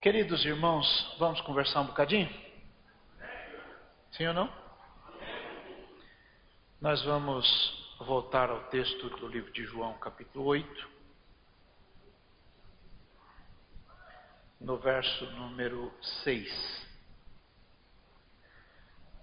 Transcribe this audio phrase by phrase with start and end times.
[0.00, 2.26] Queridos irmãos, vamos conversar um bocadinho?
[4.12, 4.50] Sim ou não?
[6.80, 7.46] Nós vamos
[7.98, 10.88] voltar ao texto do livro de João, capítulo 8,
[14.58, 15.92] no verso número
[16.24, 16.86] 6.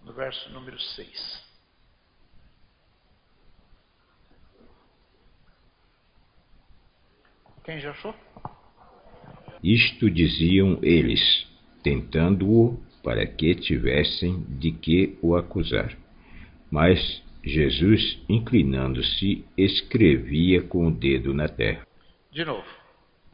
[0.04, 1.44] No verso número 6.
[7.64, 8.14] Quem já achou?
[9.64, 11.48] Isto diziam eles,
[11.84, 15.98] tentando-o para que tivessem de que o acusar.
[16.70, 21.88] Mas Jesus, inclinando-se, escrevia com o dedo na terra.
[22.32, 22.68] De novo.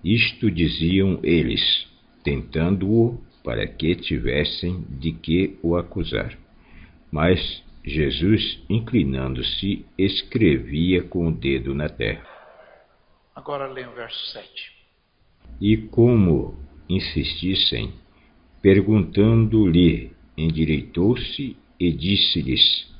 [0.03, 1.87] Isto diziam eles,
[2.23, 6.37] tentando-o para que tivessem de que o acusar.
[7.11, 12.25] Mas Jesus, inclinando-se, escrevia com o dedo na terra.
[13.35, 14.72] Agora leia o verso 7.
[15.59, 16.55] E como
[16.89, 17.93] insistissem,
[18.61, 22.91] perguntando-lhe, endireitou-se e disse-lhes: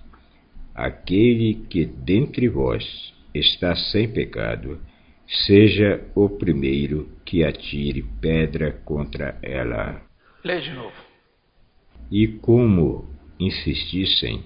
[0.73, 4.79] Aquele que dentre vós está sem pecado,
[5.45, 10.01] seja o primeiro que atire pedra contra ela.
[10.43, 10.95] Lê de novo.
[12.11, 13.07] E como
[13.39, 14.43] insistissem,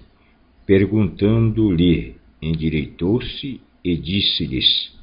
[0.65, 4.95] perguntando-lhe, endireitou-se e disse-lhes: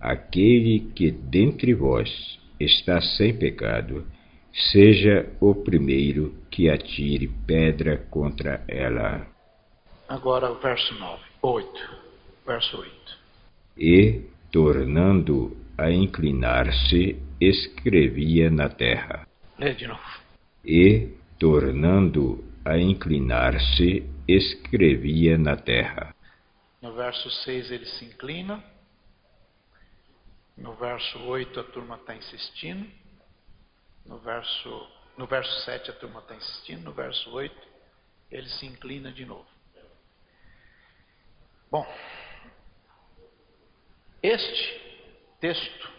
[0.00, 4.06] Aquele que dentre vós está sem pecado,
[4.70, 9.26] seja o primeiro que atire pedra contra ela.
[10.08, 11.98] Agora o verso 9, 8.
[12.46, 13.18] Verso 8.
[13.76, 19.26] E, tornando a inclinar-se, escrevia na terra.
[19.58, 20.00] Lê de novo.
[20.64, 26.14] E, tornando a inclinar-se, escrevia na terra.
[26.80, 28.62] No verso 6 ele se inclina
[30.58, 32.90] no verso 8 a turma está insistindo.
[34.04, 36.82] No verso, no verso 7 a turma está insistindo.
[36.82, 37.68] No verso 8
[38.30, 39.46] ele se inclina de novo.
[41.70, 41.86] Bom,
[44.22, 45.92] este texto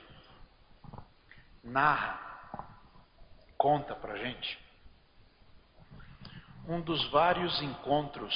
[1.64, 2.78] narra,
[3.58, 4.60] conta para gente,
[6.68, 8.34] um dos vários encontros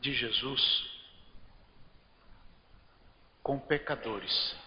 [0.00, 0.92] de Jesus
[3.42, 4.61] com pecadores.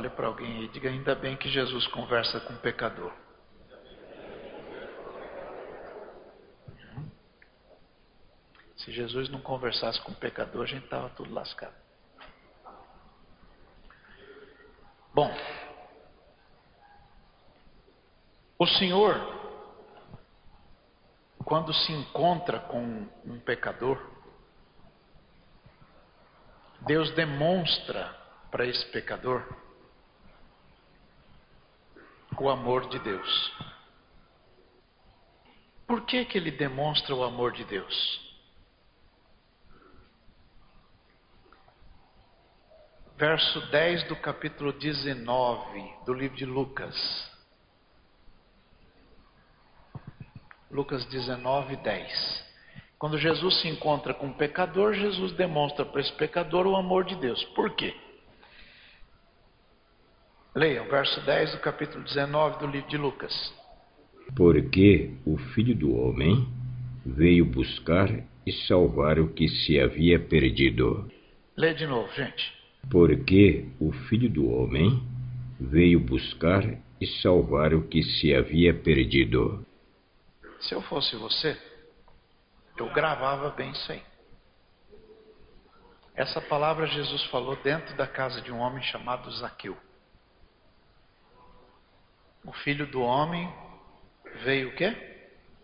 [0.00, 3.12] Olha para alguém e diga: ainda bem que Jesus conversa com o pecador.
[8.78, 11.74] Se Jesus não conversasse com o pecador, a gente estava tudo lascado.
[15.12, 15.30] Bom,
[18.58, 19.16] o Senhor,
[21.44, 24.02] quando se encontra com um pecador,
[26.86, 28.16] Deus demonstra
[28.50, 29.44] para esse pecador
[32.38, 33.52] o amor de Deus.
[35.86, 38.30] Por que, que ele demonstra o amor de Deus?
[43.16, 46.96] Verso 10 do capítulo 19 do livro de Lucas.
[50.70, 52.50] Lucas 19, 10.
[52.96, 57.16] Quando Jesus se encontra com um pecador, Jesus demonstra para esse pecador o amor de
[57.16, 57.42] Deus.
[57.54, 57.94] Por quê?
[60.54, 63.54] Leiam, verso 10 do capítulo 19 do livro de Lucas.
[64.34, 66.48] Porque o Filho do Homem
[67.06, 68.08] veio buscar
[68.44, 71.08] e salvar o que se havia perdido.
[71.56, 72.52] Lê de novo, gente.
[72.90, 75.00] Porque o Filho do Homem
[75.60, 76.64] veio buscar
[77.00, 79.64] e salvar o que se havia perdido.
[80.62, 81.56] Se eu fosse você,
[82.76, 84.02] eu gravava bem isso aí.
[86.16, 89.76] Essa palavra Jesus falou dentro da casa de um homem chamado Zaqueu.
[92.44, 93.52] O filho do homem
[94.44, 94.96] veio o quê?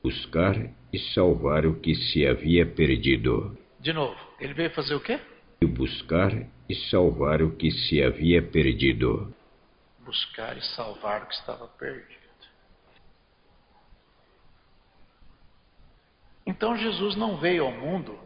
[0.02, 0.54] Buscar
[0.92, 3.56] e salvar o que se havia perdido.
[3.80, 5.18] De novo, ele veio fazer o quê?
[5.64, 6.32] Buscar
[6.68, 9.34] e salvar o que se havia perdido.
[10.00, 12.26] Buscar e salvar o que estava perdido.
[16.46, 18.18] Então Jesus não veio ao mundo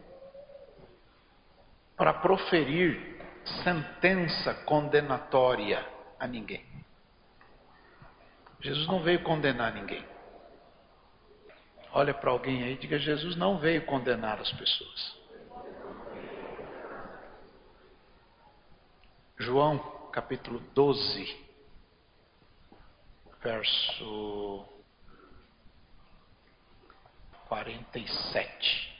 [1.97, 3.19] para proferir
[3.63, 5.83] sentença condenatória
[6.19, 6.70] a ninguém.
[8.61, 10.05] Jesus não veio condenar ninguém.
[11.93, 15.19] Olha para alguém aí e diga: Jesus não veio condenar as pessoas.
[19.37, 19.79] João
[20.11, 21.45] capítulo 12,
[23.41, 24.65] verso
[27.47, 28.91] 47.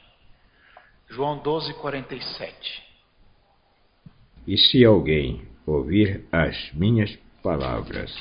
[1.07, 2.91] João 12, 47.
[4.47, 8.11] E se alguém ouvir as minhas palavras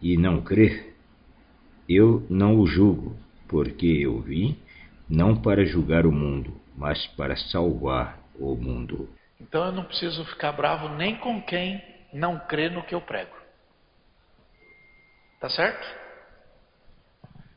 [0.00, 0.94] e não crer,
[1.88, 3.16] eu não o julgo,
[3.48, 4.58] porque eu vim
[5.08, 9.08] não para julgar o mundo, mas para salvar o mundo.
[9.40, 11.82] Então eu não preciso ficar bravo nem com quem
[12.12, 13.34] não crê no que eu prego.
[15.40, 16.00] Tá certo?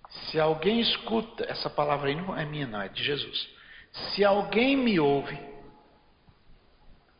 [0.10, 3.50] Se alguém escuta, essa palavra aí não é minha, não, é de Jesus.
[3.92, 5.38] Se alguém me ouve,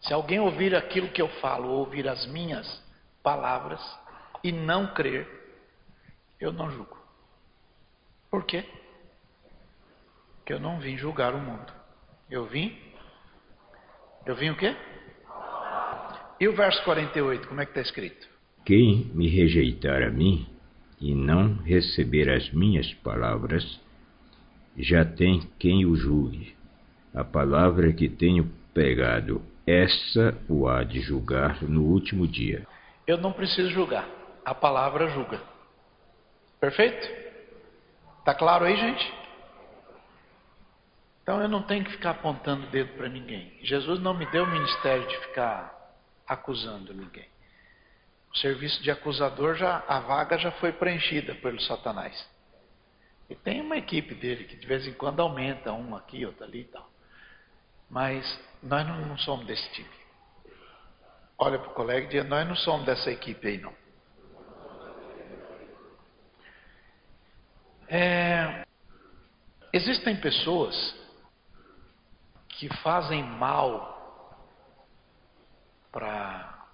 [0.02, 2.81] se alguém ouvir aquilo que eu falo, ouvir as minhas
[3.22, 3.81] palavras
[4.44, 5.28] e não crer,
[6.40, 6.98] eu não julgo.
[8.30, 8.66] Por quê?
[10.38, 11.72] Porque eu não vim julgar o mundo.
[12.30, 12.78] Eu vim.
[14.25, 14.75] Eu vim o quê?
[16.40, 18.28] E o verso 48, como é que está escrito?
[18.66, 20.48] Quem me rejeitar a mim
[21.00, 23.80] e não receber as minhas palavras,
[24.78, 26.56] já tem quem o julgue.
[27.13, 32.66] A palavra que tenho pregado, essa o há de julgar no último dia.
[33.06, 34.07] Eu não preciso julgar,
[34.45, 35.42] a palavra julga.
[36.60, 37.24] Perfeito?
[38.24, 39.13] Tá claro aí, gente?
[41.22, 43.57] Então eu não tenho que ficar apontando o dedo para ninguém.
[43.63, 45.74] Jesus não me deu o ministério de ficar
[46.28, 47.28] acusando ninguém.
[48.34, 52.28] O serviço de acusador já a vaga já foi preenchida pelo Satanás.
[53.30, 56.62] E tem uma equipe dele que de vez em quando aumenta um aqui, outro ali
[56.62, 56.90] e tal.
[57.90, 59.94] Mas nós não, não somos desse tipo.
[61.38, 63.74] Olha para o colega e diz: Nós não somos dessa equipe aí, não.
[67.88, 68.65] É,
[69.71, 70.95] existem pessoas
[72.50, 73.94] que fazem mal
[75.91, 76.65] para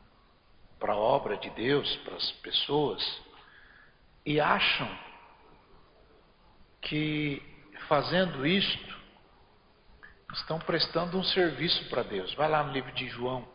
[0.81, 3.21] a obra de Deus, para as pessoas,
[4.25, 4.89] e acham
[6.81, 7.41] que
[7.87, 8.99] fazendo isto
[10.33, 12.33] estão prestando um serviço para Deus.
[12.35, 13.47] Vai lá no livro de João,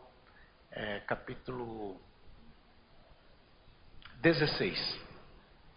[0.71, 1.99] é, capítulo
[4.17, 4.99] 16,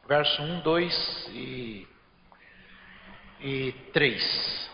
[0.09, 1.87] verso 1, 2 e,
[3.43, 4.71] e 3.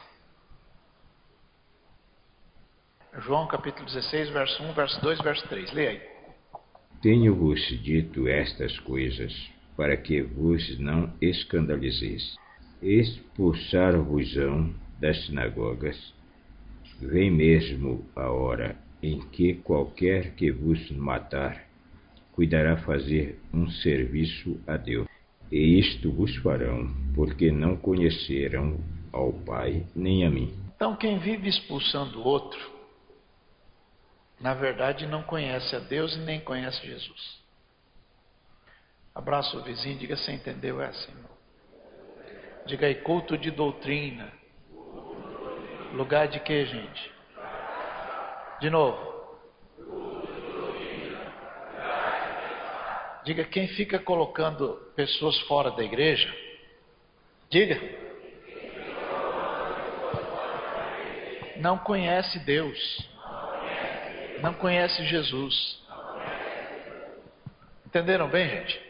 [3.18, 5.72] João capítulo 16, verso 1, verso 2, verso 3.
[5.72, 6.00] Leia aí.
[7.02, 9.32] Tenho-vos dito estas coisas,
[9.76, 12.36] para que vos não escandalizeis.
[12.80, 16.14] Expulsar-vos-ão das sinagogas.
[17.00, 21.66] Vem mesmo a hora em que qualquer que vos matar
[22.32, 25.13] cuidará fazer um serviço a Deus.
[25.50, 28.78] E isto vos farão, porque não conheceram
[29.12, 30.52] ao Pai nem a mim.
[30.74, 32.58] Então, quem vive expulsando o outro,
[34.40, 37.38] na verdade não conhece a Deus e nem conhece Jesus.
[39.14, 41.30] Abraço o vizinho, diga se entendeu essa, irmão.
[42.66, 44.32] Diga aí, culto de doutrina.
[45.92, 47.12] Lugar de quê, gente?
[48.60, 49.13] De novo.
[53.24, 56.32] Diga quem fica colocando pessoas fora da igreja.
[57.48, 57.80] Diga.
[61.56, 63.08] Não conhece Deus.
[64.42, 65.82] Não conhece Jesus.
[67.86, 68.82] Entenderam bem, gente?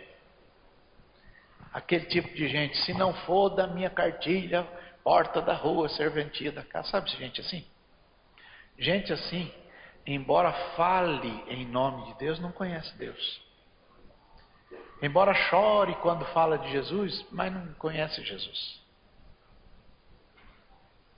[1.73, 4.67] Aquele tipo de gente, se não for da minha cartilha,
[5.05, 7.65] porta da rua, serventia da casa, sabe gente assim?
[8.79, 9.53] Gente assim,
[10.07, 13.44] embora fale em nome de Deus, não conhece Deus.
[15.03, 18.83] Embora chore quando fala de Jesus, mas não conhece Jesus.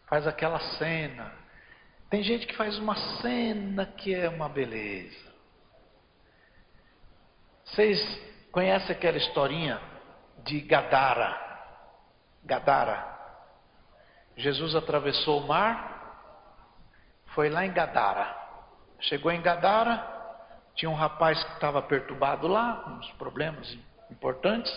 [0.06, 1.32] Faz aquela cena.
[2.08, 5.34] Tem gente que faz uma cena que é uma beleza.
[7.64, 8.00] Vocês
[8.52, 9.80] conhecem aquela historinha
[10.44, 11.44] de Gadara?
[12.44, 13.16] Gadara.
[14.36, 15.96] Jesus atravessou o mar,
[17.34, 18.34] foi lá em Gadara.
[19.00, 20.15] Chegou em Gadara,
[20.76, 23.76] tinha um rapaz que estava perturbado lá, com uns problemas
[24.10, 24.72] importantes.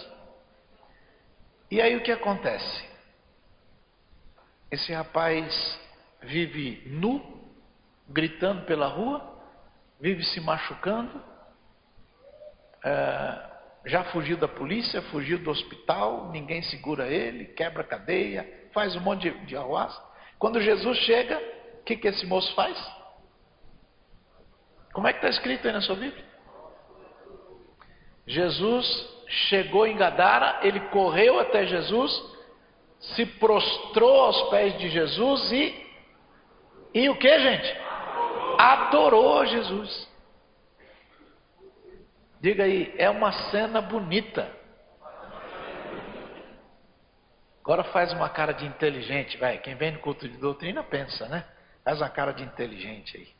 [1.69, 2.89] E aí o que acontece?
[4.71, 5.79] Esse rapaz
[6.21, 7.21] vive nu,
[8.07, 9.39] gritando pela rua,
[9.99, 11.21] vive se machucando,
[12.83, 13.49] é,
[13.85, 19.29] já fugiu da polícia, fugiu do hospital, ninguém segura ele, quebra cadeia, faz um monte
[19.29, 19.55] de, de.
[20.37, 21.37] Quando Jesus chega,
[21.81, 22.98] o que, que esse moço faz?
[24.93, 26.25] Como é que está escrito aí na sua Bíblia?
[28.25, 28.85] Jesus
[29.27, 32.11] chegou em Gadara, ele correu até Jesus,
[32.99, 35.89] se prostrou aos pés de Jesus e.
[36.93, 37.77] E o que, gente?
[38.57, 40.09] Adorou Jesus.
[42.41, 44.49] Diga aí, é uma cena bonita.
[47.63, 49.59] Agora faz uma cara de inteligente, vai.
[49.59, 51.45] Quem vem no culto de doutrina pensa, né?
[51.83, 53.38] Faz uma cara de inteligente aí.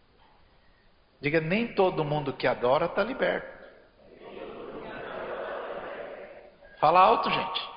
[1.22, 3.60] Diga, nem todo mundo que adora está liberto.
[6.80, 7.70] Fala alto, gente.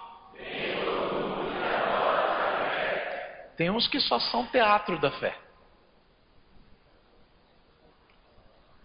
[3.57, 5.37] Tem uns que só são teatro da fé.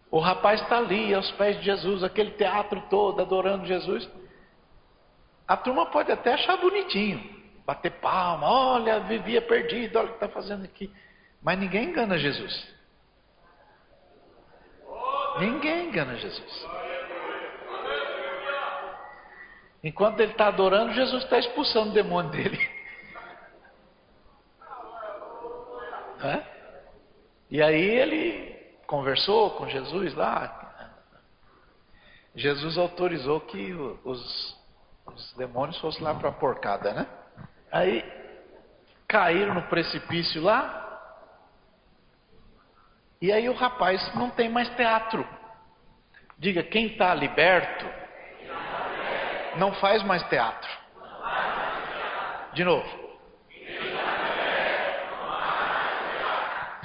[0.09, 4.09] O rapaz está ali aos pés de Jesus, aquele teatro todo, adorando Jesus.
[5.47, 7.21] A turma pode até achar bonitinho,
[7.65, 10.91] bater palma, olha, vivia perdido, olha o que está fazendo aqui.
[11.41, 12.76] Mas ninguém engana Jesus.
[15.39, 16.67] Ninguém engana Jesus.
[19.83, 22.77] Enquanto ele está adorando, Jesus está expulsando o demônio dele.
[26.23, 26.43] É?
[27.49, 28.55] E aí ele
[28.87, 30.65] conversou com Jesus lá.
[32.35, 34.57] Jesus autorizou que os,
[35.05, 37.07] os demônios fossem lá para a porcada, né?
[37.71, 38.03] Aí
[39.07, 40.86] caíram no precipício lá.
[43.21, 45.27] E aí o rapaz não tem mais teatro.
[46.37, 47.85] Diga, quem está liberto
[49.57, 50.69] não faz mais teatro.
[52.53, 53.07] De novo.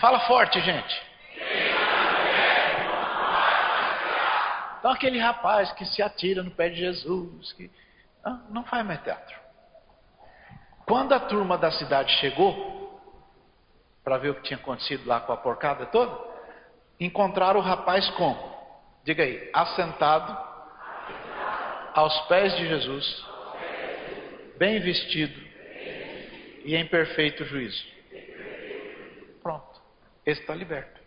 [0.00, 1.12] Fala forte, gente.
[4.78, 7.70] Então aquele rapaz que se atira no pé de Jesus, que
[8.24, 9.36] ah, não faz mais teatro.
[10.86, 12.81] Quando a turma da cidade chegou
[14.04, 16.18] para ver o que tinha acontecido lá com a porcada toda,
[16.99, 18.52] encontraram o rapaz como?
[19.04, 20.37] Diga aí, assentado
[21.94, 23.26] aos pés de Jesus,
[24.59, 25.40] bem vestido
[26.64, 27.85] e em perfeito juízo.
[29.42, 29.80] Pronto,
[30.25, 31.00] esse está liberto.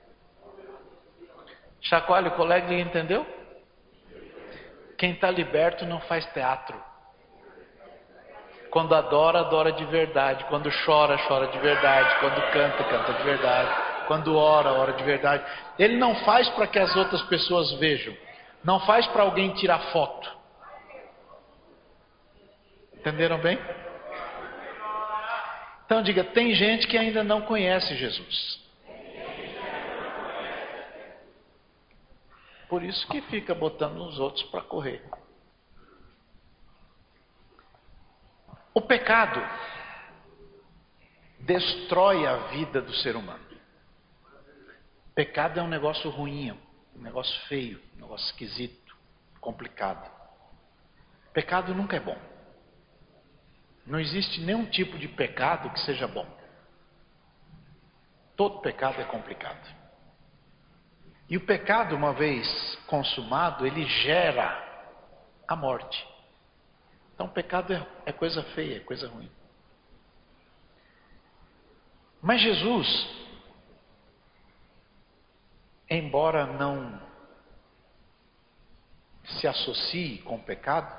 [1.81, 3.25] Chacoalha, o colega entendeu?
[4.97, 6.81] Quem está liberto não faz teatro.
[8.75, 10.43] Quando adora, adora de verdade.
[10.49, 12.19] Quando chora, chora de verdade.
[12.19, 14.05] Quando canta, canta de verdade.
[14.05, 15.45] Quando ora, ora de verdade.
[15.79, 18.13] Ele não faz para que as outras pessoas vejam.
[18.65, 20.29] Não faz para alguém tirar foto.
[22.95, 23.57] Entenderam bem?
[25.85, 28.59] Então diga: tem gente que ainda não conhece Jesus.
[32.67, 35.01] Por isso que fica botando os outros para correr.
[38.77, 39.41] O pecado
[41.39, 43.45] destrói a vida do ser humano.
[45.15, 46.51] Pecado é um negócio ruim,
[46.93, 48.93] um negócio feio, um negócio esquisito,
[49.39, 50.11] complicado.
[51.31, 52.17] Pecado nunca é bom.
[53.85, 56.27] Não existe nenhum tipo de pecado que seja bom.
[58.35, 59.73] Todo pecado é complicado.
[61.29, 62.45] E o pecado, uma vez
[62.87, 64.61] consumado, ele gera
[65.47, 66.14] a morte.
[67.15, 69.31] Então, pecado é, é coisa feia, é coisa ruim.
[72.21, 72.87] Mas Jesus,
[75.89, 77.01] embora não
[79.39, 80.93] se associe com o pecado,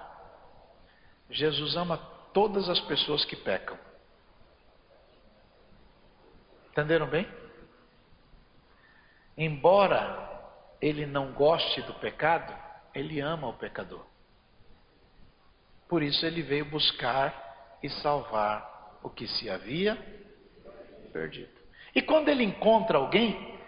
[1.28, 1.98] Jesus ama
[2.32, 3.78] todas as pessoas que pecam.
[6.70, 7.28] Entenderam bem?
[9.36, 10.26] Embora
[10.80, 12.56] ele não goste do pecado,
[12.94, 14.06] ele ama o pecador.
[15.88, 19.96] Por isso ele veio buscar e salvar o que se havia
[21.12, 21.56] perdido.
[21.94, 23.58] E quando ele encontra alguém,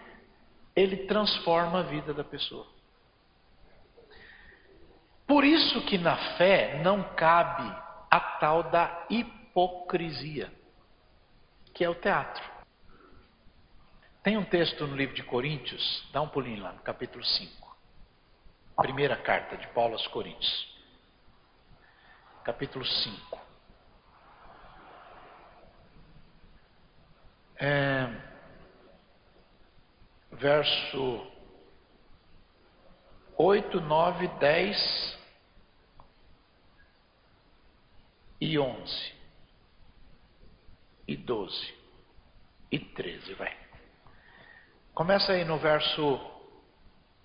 [0.75, 2.67] ele transforma a vida da pessoa.
[5.25, 7.69] Por isso que na fé não cabe
[8.09, 10.51] a tal da hipocrisia,
[11.73, 12.43] que é o teatro.
[14.23, 17.77] Tem um texto no livro de Coríntios, dá um pulinho lá, no capítulo 5.
[18.77, 20.78] Primeira carta de Paulo aos Coríntios.
[22.43, 23.39] Capítulo 5.
[27.61, 28.07] É,
[30.31, 31.27] verso
[33.37, 35.19] 8, 9, 10
[38.41, 39.13] e 11
[41.07, 41.73] e 12
[42.71, 43.55] e 13, vai.
[44.93, 46.19] Começa aí no verso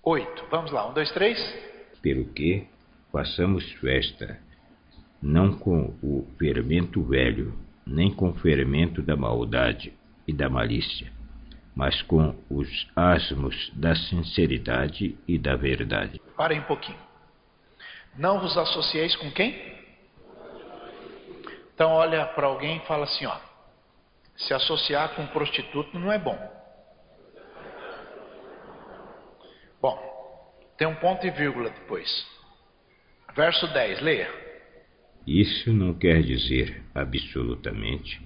[0.03, 0.47] 8.
[0.49, 1.37] Vamos lá, um, dois, três.
[2.01, 2.67] Pelo que
[3.11, 4.39] façamos festa,
[5.25, 9.91] não com o fermento velho, nem com o fermento da maldade
[10.27, 11.11] e da malícia,
[11.75, 16.21] mas com os asmos da sinceridade e da verdade.
[16.37, 16.99] Parem um pouquinho.
[18.15, 19.75] Não vos associeis com quem?
[21.73, 23.37] Então olha para alguém e fala assim, ó.
[24.37, 26.37] Se associar com um prostituto não é bom.
[29.81, 32.27] Bom, tem um ponto e vírgula depois.
[33.35, 34.44] Verso 10, leia.
[35.25, 38.21] Isso não quer dizer absolutamente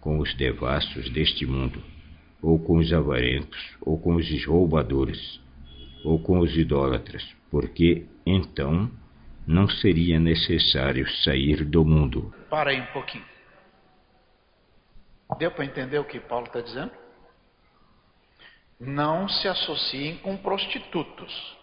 [0.00, 1.82] com os devassos deste mundo,
[2.40, 5.40] ou com os avarentos, ou com os roubadores,
[6.04, 8.90] ou com os idólatras, porque então
[9.46, 12.32] não seria necessário sair do mundo.
[12.48, 13.24] Para aí um pouquinho.
[15.38, 16.92] Deu para entender o que Paulo está dizendo?
[18.78, 21.56] Não se associem com prostitutos,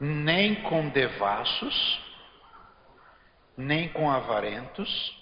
[0.00, 2.01] nem com devassos,
[3.56, 5.18] nem com avarentos,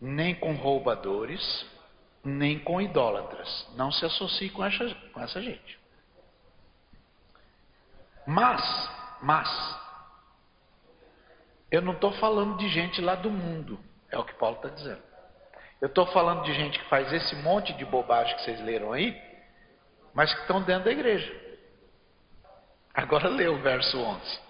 [0.00, 1.66] nem com roubadores,
[2.24, 3.68] nem com idólatras.
[3.76, 5.78] Não se associe com essa, com essa gente.
[8.26, 8.62] Mas,
[9.22, 9.78] mas,
[11.70, 13.78] eu não estou falando de gente lá do mundo,
[14.10, 15.02] é o que Paulo está dizendo.
[15.80, 19.18] Eu estou falando de gente que faz esse monte de bobagem que vocês leram aí,
[20.12, 21.50] mas que estão dentro da igreja.
[22.92, 24.40] Agora lê o verso 11.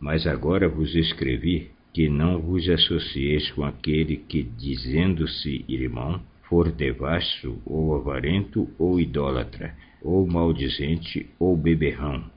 [0.00, 7.60] Mas agora vos escrevi que não vos associeis com aquele que, dizendo-se irmão, for devasso,
[7.64, 12.30] ou avarento, ou idólatra, ou maldizente, ou beberrão,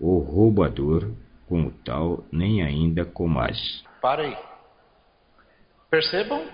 [0.00, 1.10] ou roubador,
[1.46, 3.84] com o tal nem ainda comais.
[4.00, 4.36] Para aí.
[5.90, 6.46] Percebam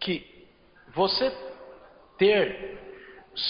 [0.00, 0.26] que
[0.94, 1.30] você
[2.16, 2.78] ter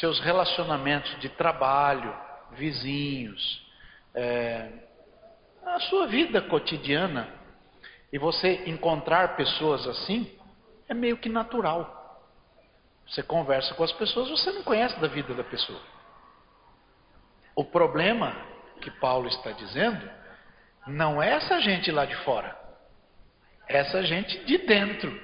[0.01, 2.13] seus relacionamentos de trabalho,
[2.57, 3.65] vizinhos,
[4.13, 4.86] é,
[5.75, 7.29] a sua vida cotidiana,
[8.13, 10.31] e você encontrar pessoas assim,
[10.89, 12.23] é meio que natural.
[13.07, 15.81] Você conversa com as pessoas, você não conhece da vida da pessoa.
[17.55, 18.35] O problema
[18.81, 20.09] que Paulo está dizendo
[20.87, 22.57] não é essa gente lá de fora,
[23.69, 25.21] é essa gente de dentro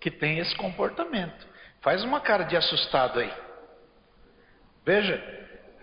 [0.00, 1.46] que tem esse comportamento.
[1.80, 3.32] Faz uma cara de assustado aí.
[4.84, 5.22] Veja,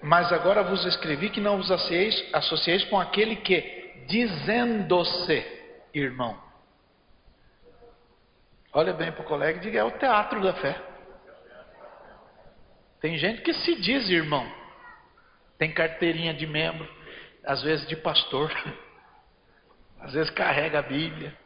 [0.02, 5.46] mas agora vos escrevi que não vos associeis, associeis com aquele que, dizendo-se
[5.94, 6.44] irmão.
[8.74, 10.82] Olha bem para o colega e diga: é o teatro da fé.
[13.00, 14.52] Tem gente que se diz irmão,
[15.58, 16.88] tem carteirinha de membro,
[17.46, 18.52] às vezes de pastor,
[20.02, 21.38] às vezes carrega a Bíblia,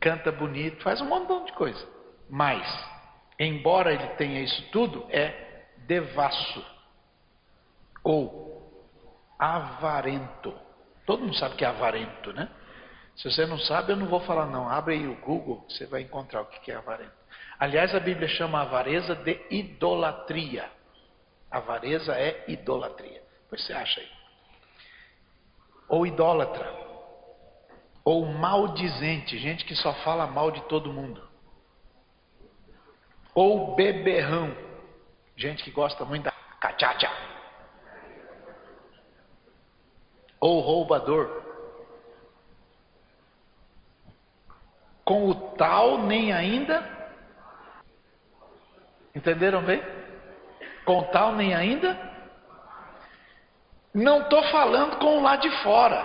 [0.00, 1.84] canta bonito, faz um montão de coisa.
[2.30, 2.64] Mas,
[3.38, 6.64] embora ele tenha isso tudo, é devasso
[8.04, 8.48] ou
[9.38, 10.67] avarento.
[11.08, 12.50] Todo mundo sabe que é avarento, né?
[13.16, 14.68] Se você não sabe, eu não vou falar não.
[14.68, 17.14] Abre aí o Google, você vai encontrar o que é avarento.
[17.58, 20.70] Aliás, a Bíblia chama a avareza de idolatria.
[21.50, 23.22] Avareza é idolatria.
[23.48, 24.08] Pois você acha aí.
[25.88, 26.70] Ou idólatra.
[28.04, 31.26] Ou maldizente, gente que só fala mal de todo mundo.
[33.34, 34.54] Ou beberrão,
[35.34, 37.27] gente que gosta muito da cachacha.
[40.40, 41.42] Ou roubador,
[45.08, 46.86] com o tal nem ainda.
[49.14, 49.82] Entenderam bem?
[50.84, 51.98] Com o tal nem ainda.
[53.94, 56.02] Não estou falando com o lá de fora.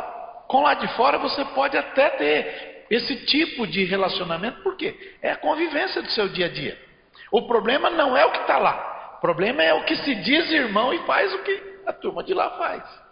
[0.47, 5.17] Com o lá de fora você pode até ter esse tipo de relacionamento, por quê?
[5.21, 6.81] É a convivência do seu dia a dia.
[7.29, 9.15] O problema não é o que está lá.
[9.17, 12.33] O problema é o que se diz irmão e faz o que a turma de
[12.33, 13.02] lá faz.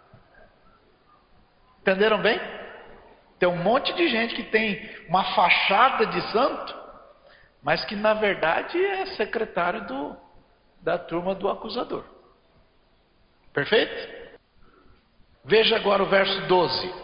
[1.82, 2.40] Entenderam bem?
[3.40, 6.80] Tem um monte de gente que tem uma fachada de santo,
[7.60, 10.16] mas que na verdade é secretário do,
[10.80, 12.04] da turma do acusador.
[13.52, 14.22] Perfeito?
[15.44, 16.94] Veja agora o verso 12.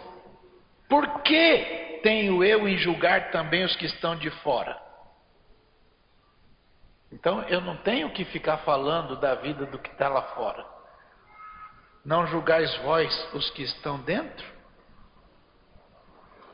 [0.87, 4.81] Por que tenho eu em julgar também os que estão de fora?
[7.11, 10.65] Então eu não tenho que ficar falando da vida do que está lá fora.
[12.05, 14.58] Não julgais vós os que estão dentro?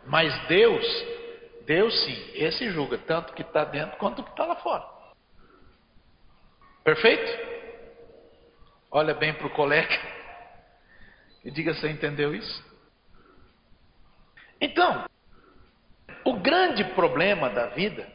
[0.06, 0.86] Mas Deus,
[1.66, 4.86] Deus sim, esse julga, tanto que está dentro quanto que está lá fora.
[6.84, 7.56] Perfeito?
[8.92, 10.00] Olha bem para o colega
[11.44, 12.64] e diga se entendeu isso.
[14.62, 15.06] Então,
[16.24, 18.08] o grande problema da vida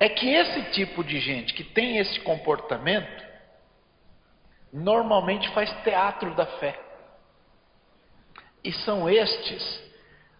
[0.00, 3.26] é que esse tipo de gente que tem esse comportamento
[4.72, 6.78] normalmente faz teatro da fé.
[8.62, 9.87] E são estes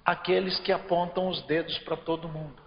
[0.09, 2.63] aqueles que apontam os dedos para todo mundo.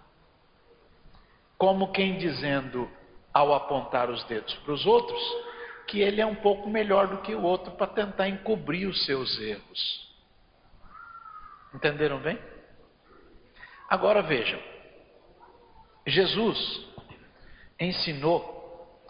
[1.58, 2.88] Como quem dizendo,
[3.34, 5.20] ao apontar os dedos para os outros,
[5.88, 9.40] que ele é um pouco melhor do que o outro para tentar encobrir os seus
[9.40, 10.14] erros.
[11.74, 12.38] Entenderam bem?
[13.90, 14.60] Agora vejam,
[16.06, 16.86] Jesus
[17.80, 19.02] ensinou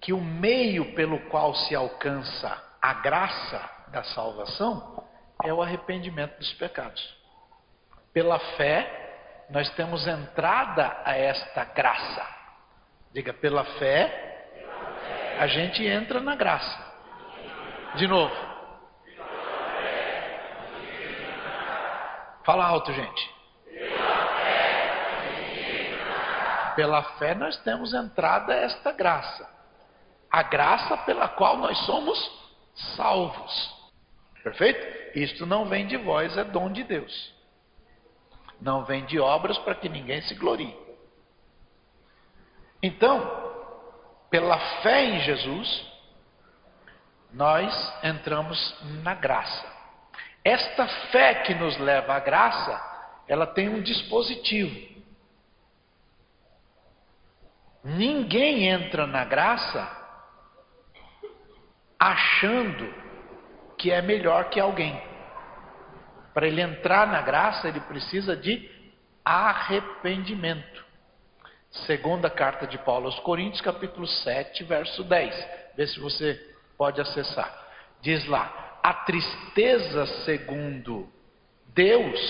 [0.00, 5.04] que o meio pelo qual se alcança a graça da salvação
[5.42, 7.23] é o arrependimento dos pecados.
[8.14, 12.26] Pela fé, nós temos entrada a esta graça.
[13.12, 14.34] Diga, pela fé,
[15.38, 16.94] a gente entra na graça.
[17.96, 18.34] De novo.
[22.44, 23.34] Fala alto, gente.
[26.76, 29.48] Pela fé nós temos entrada a esta graça.
[30.30, 32.18] A graça pela qual nós somos
[32.96, 33.74] salvos.
[34.42, 35.18] Perfeito?
[35.18, 37.34] Isto não vem de vós, é dom de Deus.
[38.60, 40.76] Não vem de obras para que ninguém se glorie.
[42.82, 43.52] Então,
[44.30, 45.86] pela fé em Jesus,
[47.32, 49.72] nós entramos na graça.
[50.44, 52.80] Esta fé que nos leva à graça,
[53.26, 54.94] ela tem um dispositivo.
[57.82, 60.04] Ninguém entra na graça
[61.98, 62.92] achando
[63.78, 65.13] que é melhor que alguém.
[66.34, 68.68] Para ele entrar na graça, ele precisa de
[69.24, 70.84] arrependimento.
[71.86, 75.48] Segunda carta de Paulo aos Coríntios, capítulo 7, verso 10.
[75.76, 76.34] Vê se você
[76.76, 77.52] pode acessar.
[78.02, 81.08] Diz lá: a tristeza, segundo
[81.68, 82.20] Deus,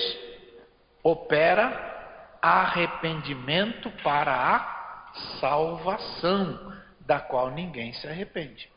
[1.02, 1.92] opera
[2.40, 8.70] arrependimento para a salvação, da qual ninguém se arrepende.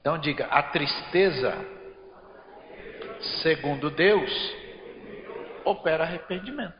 [0.00, 1.56] Então diga: a tristeza,
[3.42, 4.30] segundo Deus,
[5.64, 6.74] opera arrependimento.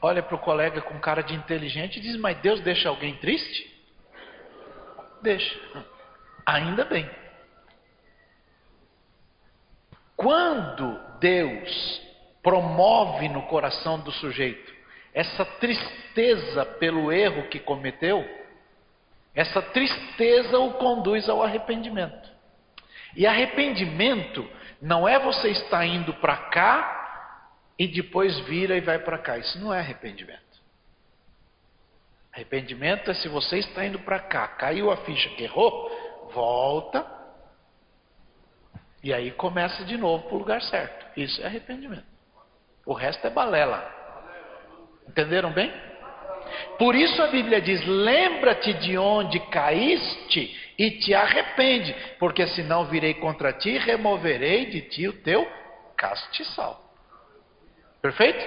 [0.00, 3.76] Olha para o colega com cara de inteligente e diz: Mas Deus deixa alguém triste?
[5.22, 5.58] Deixa.
[6.46, 7.08] Ainda bem.
[10.16, 12.02] Quando Deus
[12.42, 14.78] promove no coração do sujeito
[15.12, 18.24] essa tristeza pelo erro que cometeu,
[19.34, 22.28] essa tristeza o conduz ao arrependimento.
[23.16, 24.48] E arrependimento
[24.80, 26.96] não é você estar indo para cá
[27.78, 29.38] e depois vira e vai para cá.
[29.38, 30.42] Isso não é arrependimento.
[32.32, 37.04] Arrependimento é se você está indo para cá, caiu a ficha que errou, volta
[39.02, 41.06] e aí começa de novo para o lugar certo.
[41.18, 42.06] Isso é arrependimento.
[42.86, 43.96] O resto é balela.
[45.08, 45.72] Entenderam bem?
[46.78, 53.14] Por isso a Bíblia diz: lembra-te de onde caíste e te arrepende, porque senão virei
[53.14, 55.46] contra ti e removerei de ti o teu
[55.96, 56.80] castiçal.
[58.00, 58.44] Perfeito?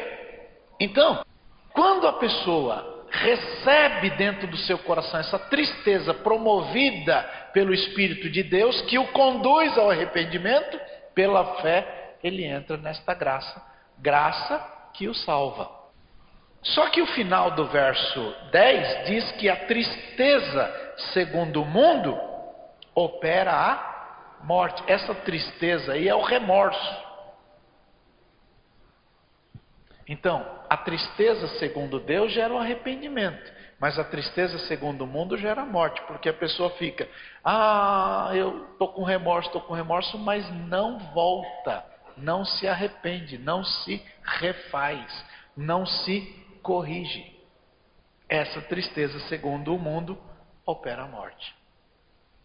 [0.80, 1.26] Então,
[1.74, 7.22] quando a pessoa recebe dentro do seu coração essa tristeza promovida
[7.54, 10.80] pelo Espírito de Deus, que o conduz ao arrependimento,
[11.14, 13.62] pela fé, ele entra nesta graça,
[14.00, 15.82] graça que o salva.
[16.64, 22.18] Só que o final do verso 10 diz que a tristeza, segundo o mundo,
[22.94, 24.84] opera a morte.
[24.88, 27.12] Essa tristeza aí é o remorso.
[30.08, 33.52] Então, a tristeza, segundo Deus, gera o arrependimento.
[33.80, 36.02] Mas a tristeza, segundo o mundo, gera a morte.
[36.04, 37.08] Porque a pessoa fica,
[37.44, 41.84] ah, eu estou com remorso, estou com remorso, mas não volta,
[42.18, 46.22] não se arrepende, não se refaz, não se
[46.62, 47.40] corrige.
[48.30, 50.18] Essa tristeza, segundo o mundo,
[50.72, 51.56] opera a morte.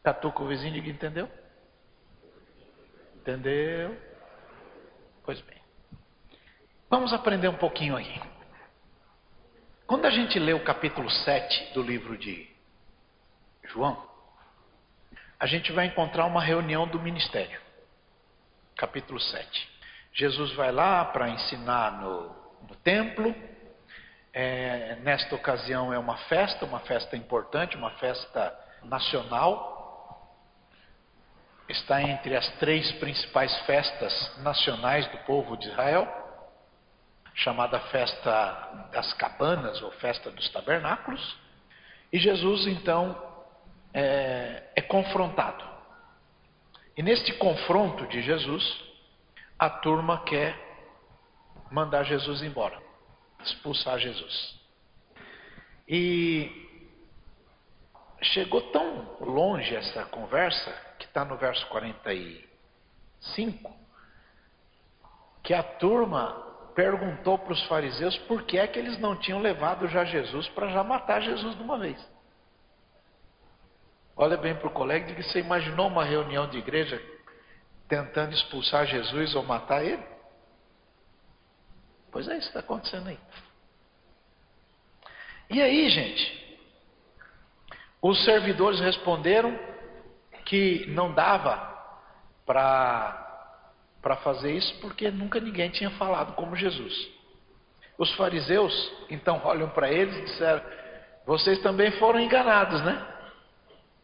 [0.03, 1.31] Tatu com o vizinho e entendeu?
[3.17, 3.97] Entendeu?
[5.25, 5.61] Pois bem.
[6.89, 8.23] Vamos aprender um pouquinho aí.
[9.87, 12.49] Quando a gente lê o capítulo 7 do livro de
[13.65, 14.09] João,
[15.39, 17.61] a gente vai encontrar uma reunião do ministério.
[18.77, 19.77] Capítulo 7.
[20.13, 22.29] Jesus vai lá para ensinar no,
[22.69, 23.35] no templo,
[24.39, 29.75] é, nesta ocasião é uma festa, uma festa importante, uma festa nacional.
[31.67, 36.07] Está entre as três principais festas nacionais do povo de Israel,
[37.35, 41.39] chamada Festa das Cabanas ou Festa dos Tabernáculos.
[42.13, 43.19] E Jesus então
[43.95, 45.65] é, é confrontado.
[46.95, 48.85] E neste confronto de Jesus,
[49.59, 50.55] a turma quer
[51.71, 52.86] mandar Jesus embora
[53.49, 54.57] expulsar Jesus.
[55.89, 56.67] E
[58.23, 63.75] chegou tão longe essa conversa, que está no verso 45,
[65.43, 69.89] que a turma perguntou para os fariseus por que é que eles não tinham levado
[69.89, 72.17] já Jesus para já matar Jesus de uma vez.
[74.17, 77.01] Olha bem para o colega e diga: você imaginou uma reunião de igreja
[77.89, 80.16] tentando expulsar Jesus ou matar ele?
[82.17, 83.19] Pois é, isso está acontecendo aí.
[85.51, 86.59] E aí, gente,
[88.01, 89.55] os servidores responderam
[90.47, 91.59] que não dava
[92.47, 93.23] para
[94.01, 97.07] para fazer isso porque nunca ninguém tinha falado como Jesus.
[97.99, 98.73] Os fariseus
[99.11, 100.65] então olham para eles e disseram:
[101.27, 103.07] Vocês também foram enganados, né?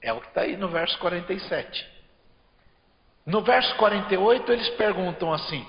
[0.02, 1.90] É o que está aí no verso 47.
[3.24, 5.66] No verso 48, eles perguntam assim: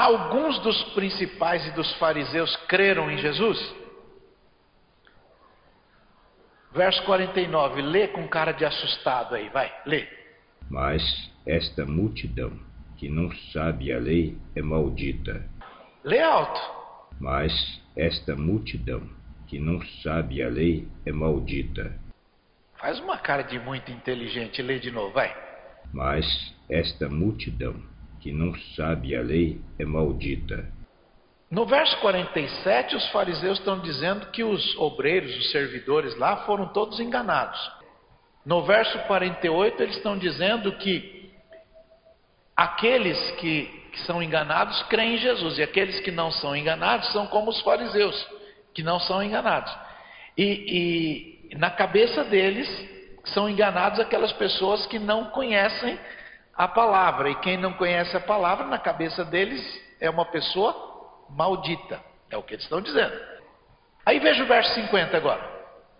[0.00, 3.58] Alguns dos principais e dos fariseus creram em Jesus?
[6.72, 10.08] Verso 49, lê com cara de assustado aí, vai, lê.
[10.70, 11.02] Mas
[11.44, 12.50] esta multidão
[12.96, 15.46] que não sabe a lei é maldita.
[16.02, 16.60] Lê alto.
[17.20, 17.52] Mas
[17.94, 19.06] esta multidão
[19.48, 21.94] que não sabe a lei é maldita.
[22.78, 25.30] Faz uma cara de muito inteligente, lê de novo, vai.
[25.92, 26.24] Mas
[26.70, 27.76] esta multidão
[28.20, 30.70] que não sabe a lei é maldita.
[31.50, 37.00] No verso 47, os fariseus estão dizendo que os obreiros, os servidores lá, foram todos
[37.00, 37.58] enganados.
[38.46, 41.32] No verso 48, eles estão dizendo que
[42.56, 47.26] aqueles que, que são enganados creem em Jesus, e aqueles que não são enganados são
[47.26, 48.28] como os fariseus,
[48.72, 49.76] que não são enganados.
[50.38, 52.68] E, e na cabeça deles
[53.24, 55.98] são enganados aquelas pessoas que não conhecem
[56.60, 59.62] a palavra, e quem não conhece a palavra, na cabeça deles,
[59.98, 61.98] é uma pessoa maldita.
[62.28, 63.18] É o que eles estão dizendo.
[64.04, 65.42] Aí veja o verso 50 agora.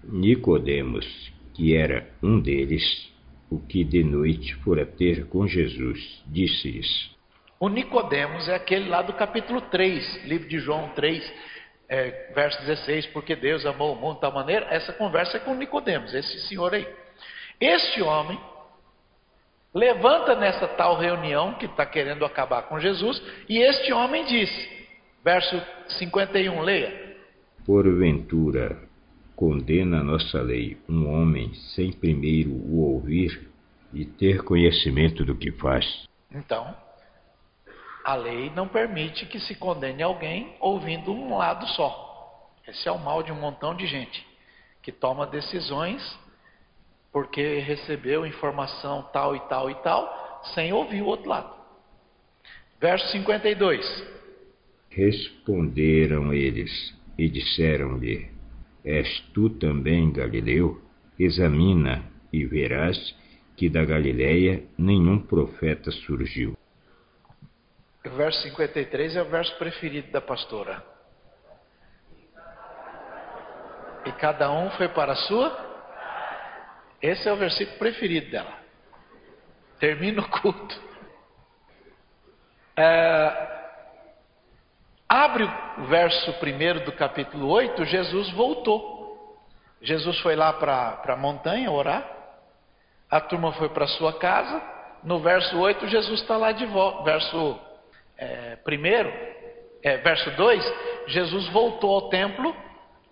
[0.05, 3.11] Nicodemos, que era um deles,
[3.51, 7.11] o que de noite fora ter com Jesus, disse-lhes.
[7.59, 11.33] O Nicodemos é aquele lá do capítulo 3, livro de João 3,
[11.89, 14.67] é, verso 16, porque Deus amou o mundo de tal maneira.
[14.69, 16.87] Essa conversa é com Nicodemos, esse senhor aí.
[17.59, 18.39] Este homem
[19.75, 24.89] levanta nessa tal reunião que está querendo acabar com Jesus, e este homem disse:
[25.25, 25.61] Verso
[25.99, 27.17] 51, leia.
[27.65, 28.79] Porventura,
[29.37, 33.49] condena a nossa lei um homem sem primeiro o ouvir
[33.93, 36.09] e ter conhecimento do que faz.
[36.31, 36.75] Então,
[38.05, 42.51] a lei não permite que se condene alguém ouvindo um lado só.
[42.67, 44.27] Esse é o mal de um montão de gente
[44.83, 46.03] que toma decisões
[47.13, 51.55] porque recebeu informação tal e tal e tal, sem ouvir o outro lado.
[52.81, 53.85] Verso 52.
[54.91, 56.71] Responderam eles
[57.19, 58.31] e disseram-lhe:
[58.85, 60.81] És tu também Galileu?
[61.19, 63.15] Examina e verás
[63.57, 66.57] que da Galiléia nenhum profeta surgiu.
[68.07, 70.83] O verso 53 é o verso preferido da pastora.
[74.07, 75.70] E cada um foi para a sua.
[77.03, 78.59] Esse é o versículo preferido dela.
[79.79, 80.81] Termina o culto.
[82.77, 83.61] É,
[85.11, 89.37] Abre o verso 1 do capítulo 8, Jesus voltou.
[89.83, 92.09] Jesus foi lá para a montanha orar,
[93.11, 94.63] a turma foi para sua casa.
[95.03, 97.03] No verso 8, Jesus está lá de volta.
[97.03, 97.59] Verso
[98.17, 100.75] é, 1, é, verso 2,
[101.09, 102.55] Jesus voltou ao templo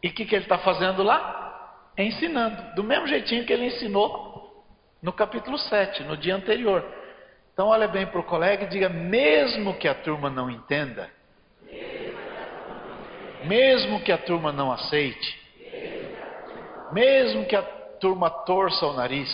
[0.00, 1.47] e o que, que ele está fazendo lá?
[1.98, 4.64] Ensinando, do mesmo jeitinho que ele ensinou
[5.02, 6.84] no capítulo 7, no dia anterior.
[7.52, 11.10] Então, olha bem para o colega e diga: mesmo que a turma não entenda,
[13.44, 15.40] mesmo que a turma não aceite,
[16.92, 19.28] mesmo que a turma torça o nariz,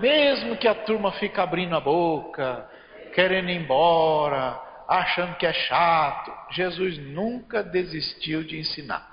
[0.00, 2.68] mesmo que a turma fique abrindo a boca,
[3.14, 9.09] querendo ir embora, achando que é chato, Jesus nunca desistiu de ensinar.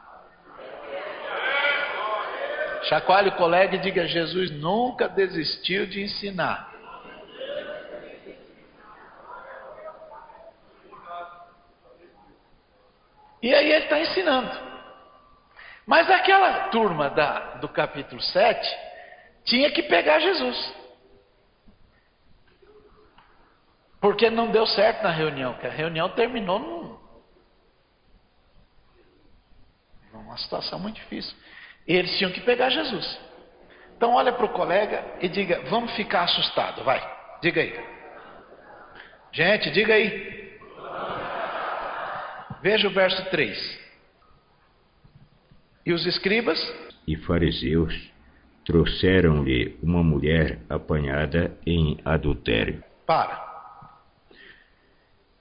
[2.88, 6.74] Chacoalhe o colega e diga: Jesus nunca desistiu de ensinar.
[13.42, 14.68] E aí ele está ensinando.
[15.86, 18.78] Mas aquela turma da, do capítulo 7
[19.46, 20.76] tinha que pegar Jesus.
[24.00, 27.00] Porque não deu certo na reunião, que a reunião terminou num,
[30.12, 31.36] numa situação muito difícil.
[31.88, 33.20] E eles tinham que pegar Jesus.
[33.96, 37.02] Então olha para o colega e diga, vamos ficar assustado, vai.
[37.42, 37.80] Diga aí.
[39.32, 40.58] Gente, diga aí.
[42.62, 43.88] Veja o verso 3.
[45.86, 46.60] E os escribas
[47.08, 48.12] e fariseus
[48.66, 52.84] trouxeram-lhe uma mulher apanhada em adultério.
[53.06, 53.48] Para.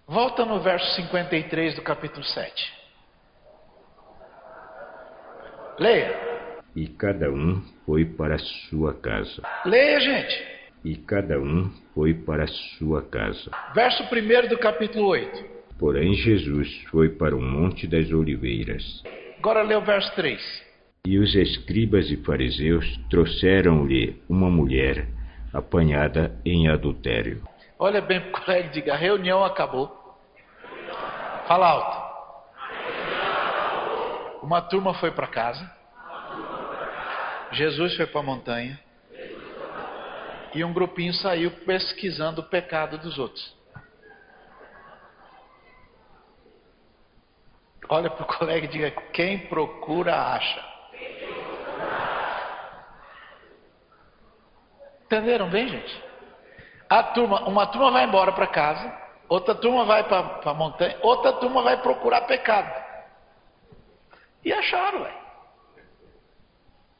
[0.06, 2.74] Volta no verso 53 do capítulo 7.
[5.80, 6.25] Leia.
[6.76, 9.42] E cada um foi para sua casa.
[9.64, 10.46] Leia, gente.
[10.84, 13.50] E cada um foi para sua casa.
[13.74, 15.42] Verso 1 do capítulo 8.
[15.78, 19.02] Porém, Jesus foi para o Monte das Oliveiras.
[19.38, 20.38] Agora lê o verso 3.
[21.06, 25.08] E os escribas e fariseus trouxeram-lhe uma mulher
[25.54, 27.42] apanhada em adultério.
[27.78, 29.90] Olha bem para o colega e diga: a reunião acabou.
[31.48, 32.06] Fala alto.
[34.42, 35.75] Uma turma foi para casa.
[37.52, 38.78] Jesus foi para a montanha.
[40.54, 43.54] E um grupinho saiu pesquisando o pecado dos outros.
[47.88, 50.76] Olha para o colega e diga: quem procura, acha.
[55.04, 56.04] Entenderam bem, gente?
[56.88, 58.92] A turma, uma turma vai embora para casa,
[59.28, 62.84] outra turma vai para a montanha, outra turma vai procurar pecado.
[64.44, 65.25] E acharam, ué.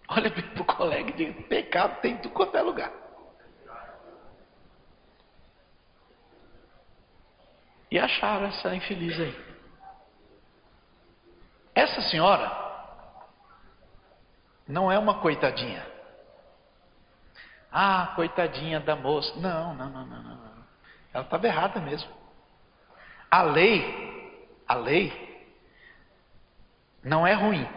[0.08, 2.92] Olha para o colega e diga: pecado tem em tudo quanto é lugar.
[7.90, 9.46] E acharam essa infeliz aí.
[11.74, 12.50] Essa senhora
[14.66, 15.86] não é uma coitadinha.
[17.70, 19.38] Ah, coitadinha da moça.
[19.38, 20.64] Não, não, não, não, não.
[21.12, 22.10] Ela estava errada mesmo.
[23.30, 25.26] A lei, a lei
[27.02, 27.68] não é ruim.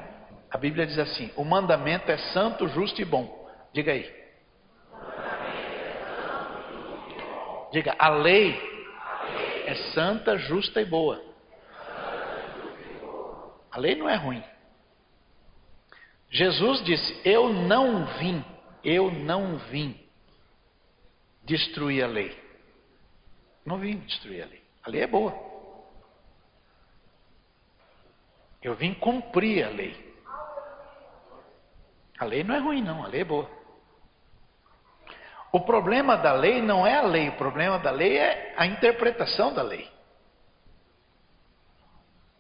[0.52, 3.48] A Bíblia diz assim: o mandamento é santo, justo e bom.
[3.74, 4.20] Diga aí.
[7.72, 8.58] Diga, a lei
[9.66, 11.24] é santa, justa e boa.
[13.72, 14.44] A lei não é ruim.
[16.32, 18.44] Jesus disse: Eu não vim,
[18.84, 20.00] eu não vim
[21.44, 22.36] destruir a lei.
[23.64, 24.64] Não vim destruir a lei.
[24.84, 25.48] A lei é boa.
[28.62, 30.09] Eu vim cumprir a lei.
[32.20, 33.50] A lei não é ruim, não, a lei é boa.
[35.52, 39.54] O problema da lei não é a lei, o problema da lei é a interpretação
[39.54, 39.90] da lei.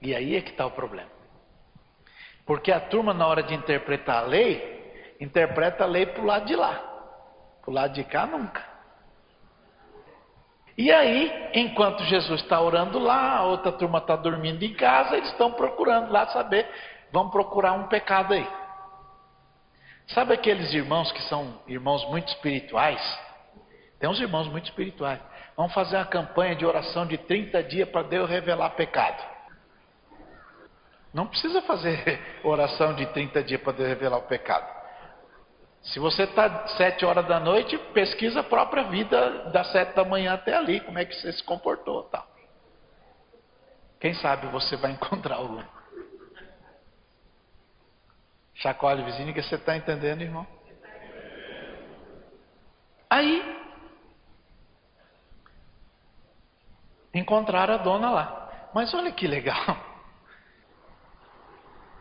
[0.02, 1.10] E aí é que está o problema.
[2.46, 6.46] Porque a turma, na hora de interpretar a lei, interpreta a lei para o lado
[6.46, 6.74] de lá.
[7.62, 8.68] Para o lado de cá, nunca.
[10.78, 15.30] E aí, enquanto Jesus está orando lá, a outra turma está dormindo em casa, eles
[15.30, 16.70] estão procurando lá saber,
[17.12, 18.48] vão procurar um pecado aí.
[20.14, 23.00] Sabe aqueles irmãos que são irmãos muito espirituais?
[24.00, 25.20] Tem uns irmãos muito espirituais.
[25.56, 29.22] Vamos fazer uma campanha de oração de 30 dias para Deus revelar pecado.
[31.14, 34.80] Não precisa fazer oração de 30 dias para revelar o pecado.
[35.82, 40.34] Se você está sete horas da noite, pesquisa a própria vida das sete da manhã
[40.34, 42.28] até ali, como é que você se comportou, tal.
[44.00, 45.62] Quem sabe você vai encontrar algum.
[48.60, 50.46] Chacoalhe vizinho que você está entendendo, irmão.
[53.10, 53.42] Aí
[57.14, 58.70] encontraram a dona lá.
[58.74, 59.78] Mas olha que legal.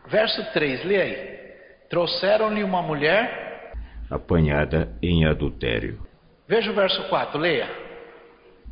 [0.07, 1.39] Verso 3, lê aí.
[1.89, 3.73] Trouxeram-lhe uma mulher
[4.09, 6.05] apanhada em adultério.
[6.47, 7.69] Veja o verso 4, leia.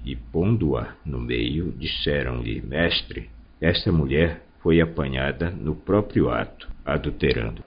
[0.03, 3.29] E pondo-a no meio, disseram-lhe: Mestre,
[3.61, 7.66] esta mulher foi apanhada no próprio ato, adulterando.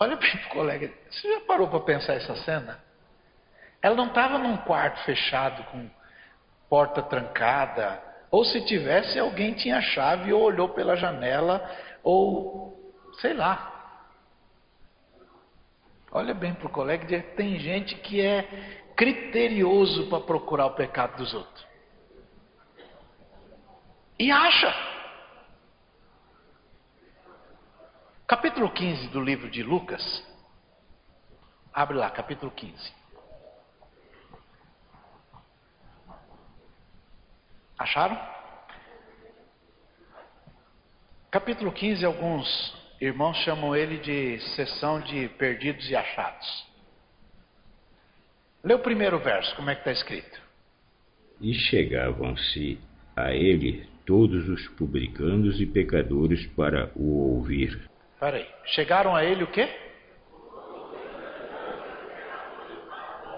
[0.00, 2.82] Olha bem pro colega, você já parou para pensar essa cena?
[3.82, 5.88] Ela não estava num quarto fechado com
[6.68, 11.68] porta trancada, ou se tivesse, alguém tinha a chave ou olhou pela janela,
[12.02, 12.80] ou
[13.20, 13.68] Sei lá.
[16.12, 18.42] Olha bem para o colega, tem gente que é
[18.96, 21.66] criterioso para procurar o pecado dos outros.
[24.18, 24.99] E acha.
[28.30, 30.24] Capítulo 15 do livro de Lucas.
[31.74, 32.72] Abre lá, capítulo 15.
[37.76, 38.16] Acharam?
[41.28, 46.66] Capítulo 15, alguns Irmãos chamam ele de sessão de perdidos e achados.
[48.62, 50.40] Lê o primeiro verso, como é que está escrito?
[51.40, 52.78] E chegavam-se
[53.16, 57.89] a ele todos os publicanos e pecadores para o ouvir.
[58.20, 59.66] Peraí, chegaram a ele o quê?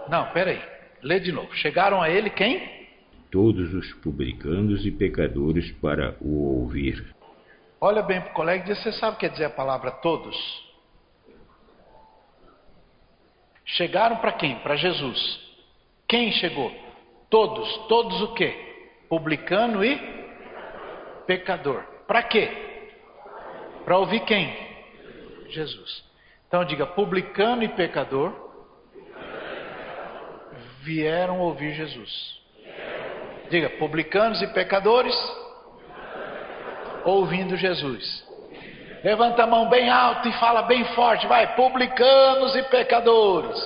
[0.09, 0.61] Não, peraí,
[1.01, 1.55] lê de novo.
[1.55, 2.89] Chegaram a ele quem?
[3.31, 7.15] Todos os publicanos e pecadores para o ouvir.
[7.81, 9.93] Olha bem para o colega e diz: Você sabe o que quer dizer a palavra
[9.93, 10.37] todos?
[13.65, 14.59] Chegaram para quem?
[14.59, 15.41] Para Jesus.
[16.09, 16.73] Quem chegou?
[17.31, 17.87] Todos.
[17.87, 18.53] Todos o quê?
[19.09, 19.97] Publicano e
[21.27, 21.85] pecador.
[22.07, 22.51] Para quê?
[23.85, 24.72] Para ouvir quem?
[25.53, 26.05] Jesus.
[26.49, 28.33] Então diga: publicano e pecador
[30.83, 32.41] vieram ouvir Jesus.
[33.51, 35.15] Diga: publicanos e pecadores
[37.05, 38.23] ouvindo Jesus.
[39.03, 43.59] Levanta a mão bem alto e fala bem forte, vai, publicanos e pecadores.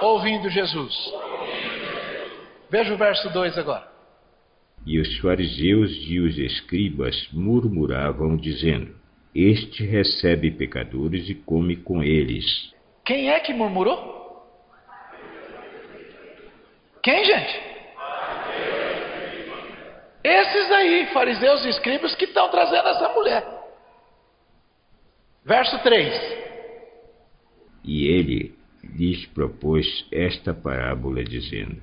[0.00, 0.94] Ouvindo Jesus.
[2.70, 3.86] Veja o verso 2 agora.
[4.86, 9.01] E os fariseus e os escribas murmuravam, dizendo:
[9.34, 12.72] Este recebe pecadores e come com eles.
[13.04, 14.20] Quem é que murmurou?
[17.02, 17.60] Quem, gente?
[20.22, 23.44] Esses aí, fariseus e escribas, que estão trazendo essa mulher.
[25.44, 26.42] Verso 3.
[27.84, 28.54] E ele
[28.84, 31.82] lhes propôs esta parábola, dizendo: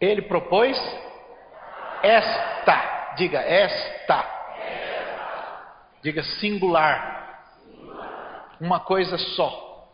[0.00, 0.78] Ele propôs
[2.02, 4.37] esta, diga esta,
[6.02, 7.42] diga singular,
[8.60, 9.88] uma coisa só,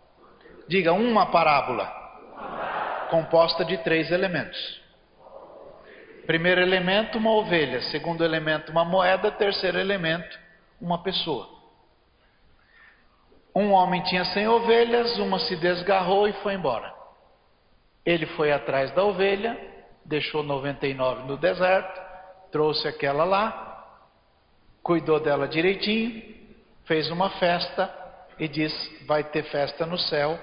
[0.69, 1.87] diga uma parábola,
[3.11, 4.83] composta de três elementos.
[6.27, 7.83] Primeiro elemento, uma ovelha.
[7.83, 9.31] Segundo elemento, uma moeda.
[9.31, 10.39] Terceiro elemento,
[10.81, 11.49] uma pessoa.
[13.55, 16.93] Um homem tinha cem ovelhas, uma se desgarrou e foi embora.
[18.05, 19.57] Ele foi atrás da ovelha,
[20.05, 22.01] deixou 99 no deserto,
[22.51, 23.64] trouxe aquela lá,
[24.85, 26.23] cuidou dela direitinho,
[26.85, 27.93] fez uma festa
[28.39, 30.39] e disse: vai ter festa no céu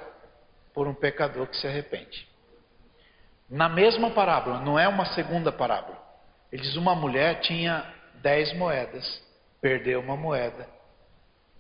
[0.74, 2.28] por um pecador que se arrepende.
[3.48, 6.02] Na mesma parábola, não é uma segunda parábola.
[6.52, 7.86] Ele diz: uma mulher tinha
[8.16, 9.06] dez moedas,
[9.62, 10.68] perdeu uma moeda.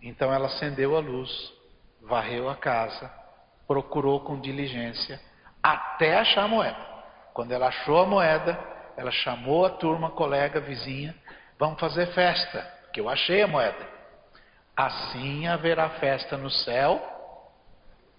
[0.01, 1.29] Então ela acendeu a luz,
[2.01, 3.13] varreu a casa,
[3.67, 5.21] procurou com diligência
[5.61, 6.91] até achar a moeda.
[7.33, 8.59] Quando ela achou a moeda,
[8.97, 11.15] ela chamou a turma, colega, vizinha,
[11.61, 13.87] vamos fazer festa, que eu achei a moeda.
[14.75, 16.99] Assim haverá festa no céu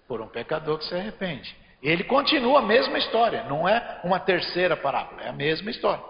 [0.07, 1.53] por um pecador que se arrepende.
[1.81, 6.01] Ele continua a mesma história, não é uma terceira parábola, é a mesma história.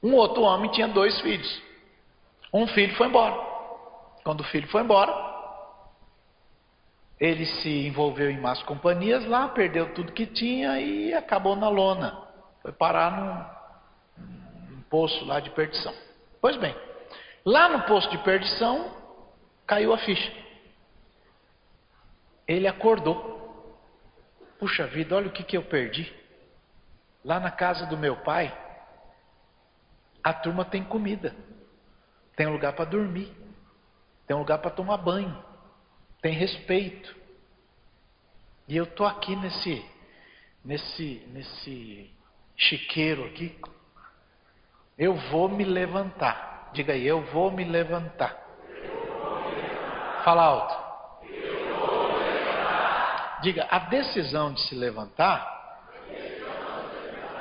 [0.00, 1.60] Um outro homem tinha dois filhos.
[2.54, 3.34] Um filho foi embora.
[4.22, 5.12] Quando o filho foi embora,
[7.18, 12.16] ele se envolveu em más companhias lá, perdeu tudo que tinha e acabou na lona.
[12.62, 13.10] Foi parar
[14.16, 16.06] num, num poço lá de perdição.
[16.40, 16.74] Pois bem,
[17.44, 18.96] lá no poço de perdição
[19.66, 20.32] caiu a ficha.
[22.46, 23.36] Ele acordou.
[24.58, 26.12] Puxa vida, olha o que, que eu perdi.
[27.24, 28.56] Lá na casa do meu pai,
[30.22, 31.34] a turma tem comida,
[32.36, 33.32] tem um lugar para dormir,
[34.26, 35.42] tem um lugar para tomar banho,
[36.20, 37.14] tem respeito.
[38.66, 39.84] E eu tô aqui nesse,
[40.64, 42.10] nesse, nesse
[42.56, 43.58] chiqueiro aqui.
[44.98, 46.70] Eu vou me levantar.
[46.72, 48.36] Diga aí, eu vou me levantar.
[50.24, 50.88] Fala alto.
[53.42, 55.58] Diga, a decisão de se levantar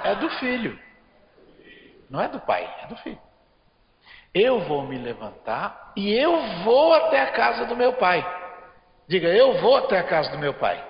[0.03, 0.79] é do filho,
[2.09, 3.19] não é do pai, é do filho.
[4.33, 8.23] Eu vou me levantar e eu vou até a casa do meu pai.
[9.07, 10.83] Diga, eu vou até a casa do meu pai.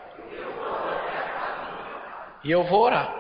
[2.44, 3.17] E eu vou orar.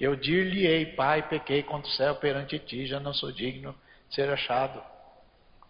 [0.00, 3.74] Eu dir-lhe-ei, Pai, pequei contra o céu perante ti, já não sou digno
[4.08, 4.80] de ser achado.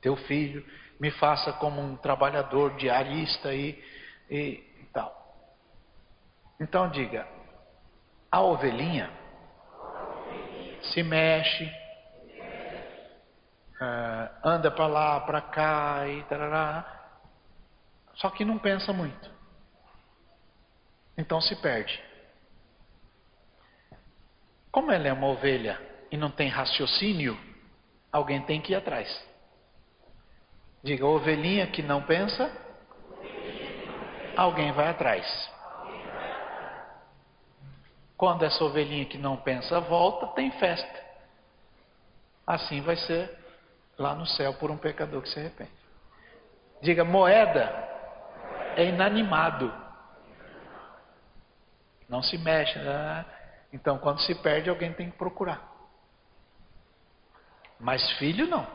[0.02, 0.64] Teu filho,
[1.00, 3.82] me faça como um trabalhador diarista aí
[4.28, 5.16] e, e tal.
[6.60, 7.26] Então diga,
[8.30, 9.10] a ovelhinha
[10.82, 11.64] se mexe,
[13.80, 16.94] uh, anda para lá, para cá e tarará,
[18.14, 19.30] só que não pensa muito.
[21.16, 22.07] Então se perde.
[24.70, 27.38] Como ela é uma ovelha e não tem raciocínio,
[28.12, 29.08] alguém tem que ir atrás.
[30.82, 32.50] Diga, ovelhinha que não pensa,
[34.36, 35.26] alguém vai atrás.
[38.16, 41.08] Quando essa ovelhinha que não pensa volta, tem festa.
[42.46, 43.36] Assim vai ser
[43.98, 45.70] lá no céu por um pecador que se arrepende.
[46.80, 47.88] Diga, moeda
[48.76, 49.72] é inanimado.
[52.08, 52.78] Não se mexe.
[52.78, 53.24] Né?
[53.72, 55.76] Então, quando se perde, alguém tem que procurar.
[57.78, 58.66] Mas filho não.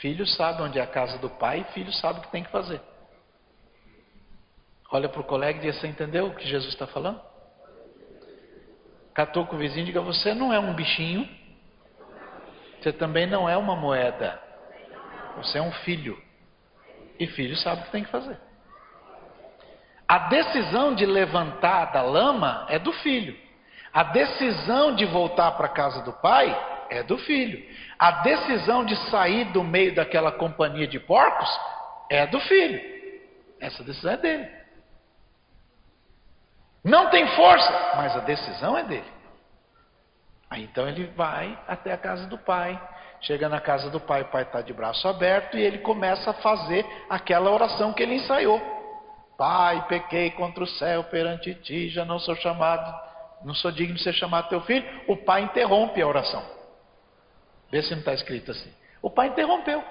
[0.00, 2.80] Filho sabe onde é a casa do pai, filho sabe o que tem que fazer.
[4.90, 7.20] Olha para o colega e diz: Você entendeu o que Jesus está falando?
[9.14, 11.28] Catou com o vizinho e diga: Você não é um bichinho,
[12.80, 14.42] você também não é uma moeda,
[15.36, 16.20] você é um filho.
[17.18, 18.38] E filho sabe o que tem que fazer.
[20.08, 23.38] A decisão de levantar da lama é do filho.
[23.92, 26.48] A decisão de voltar para a casa do pai
[26.88, 27.62] é do filho.
[27.98, 31.48] A decisão de sair do meio daquela companhia de porcos
[32.10, 32.80] é do filho.
[33.60, 34.48] Essa decisão é dele.
[36.82, 39.12] Não tem força, mas a decisão é dele.
[40.50, 42.80] Aí então ele vai até a casa do pai.
[43.20, 46.34] Chega na casa do pai, o pai está de braço aberto e ele começa a
[46.34, 48.60] fazer aquela oração que ele ensaiou.
[49.38, 53.11] Pai, pequei contra o céu perante ti, já não sou chamado
[53.44, 56.42] não sou digno de ser chamado teu filho, o pai interrompe a oração.
[57.70, 58.72] Vê se não está escrito assim.
[59.00, 59.82] O pai interrompeu.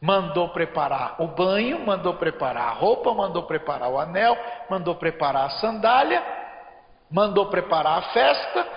[0.00, 4.36] Mandou preparar o banho, mandou preparar a roupa, mandou preparar o anel,
[4.68, 6.22] mandou preparar a sandália,
[7.10, 8.68] mandou preparar a festa,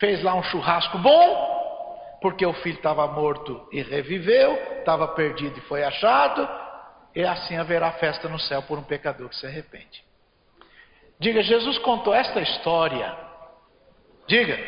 [0.00, 5.62] fez lá um churrasco bom, porque o filho estava morto e reviveu, estava perdido e
[5.62, 6.48] foi achado,
[7.14, 10.05] e assim haverá festa no céu por um pecador que se arrepende.
[11.18, 13.16] Diga, Jesus contou esta história.
[14.26, 14.58] Diga.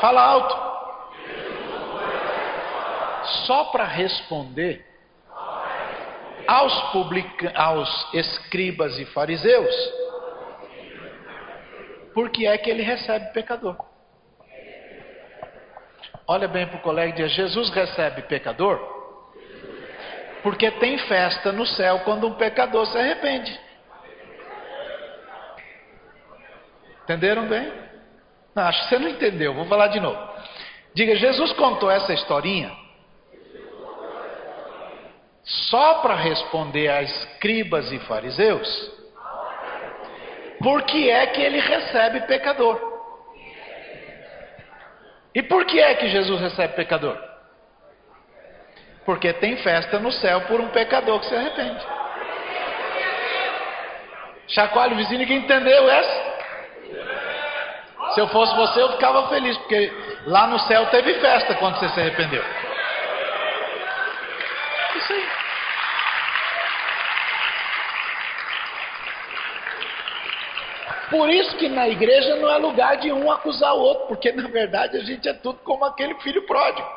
[0.00, 0.72] Fala alto.
[3.46, 4.84] Só para responder
[6.46, 9.74] aos, publica, aos escribas e fariseus,
[12.14, 13.76] por que é que ele recebe pecador?
[16.26, 18.80] Olha bem para o colega e diz: Jesus recebe pecador?
[20.42, 23.60] Porque tem festa no céu quando um pecador se arrepende.
[27.04, 27.72] Entenderam bem?
[28.54, 30.18] Não, acho que você não entendeu, vou falar de novo.
[30.94, 32.70] Diga: Jesus contou essa historinha
[35.44, 38.92] só para responder a escribas e fariseus,
[40.60, 42.92] por que é que ele recebe pecador?
[45.34, 47.18] E por que é que Jesus recebe pecador?
[49.04, 51.84] Porque tem festa no céu por um pecador que se arrepende.
[54.46, 56.31] Chacoalho vizinho, ninguém entendeu essa?
[58.14, 59.92] Se eu fosse você, eu ficava feliz, porque
[60.26, 62.44] lá no céu teve festa quando você se arrependeu.
[64.96, 65.28] Isso aí.
[71.10, 74.48] Por isso que na igreja não é lugar de um acusar o outro, porque na
[74.48, 76.88] verdade a gente é tudo como aquele filho pródigo,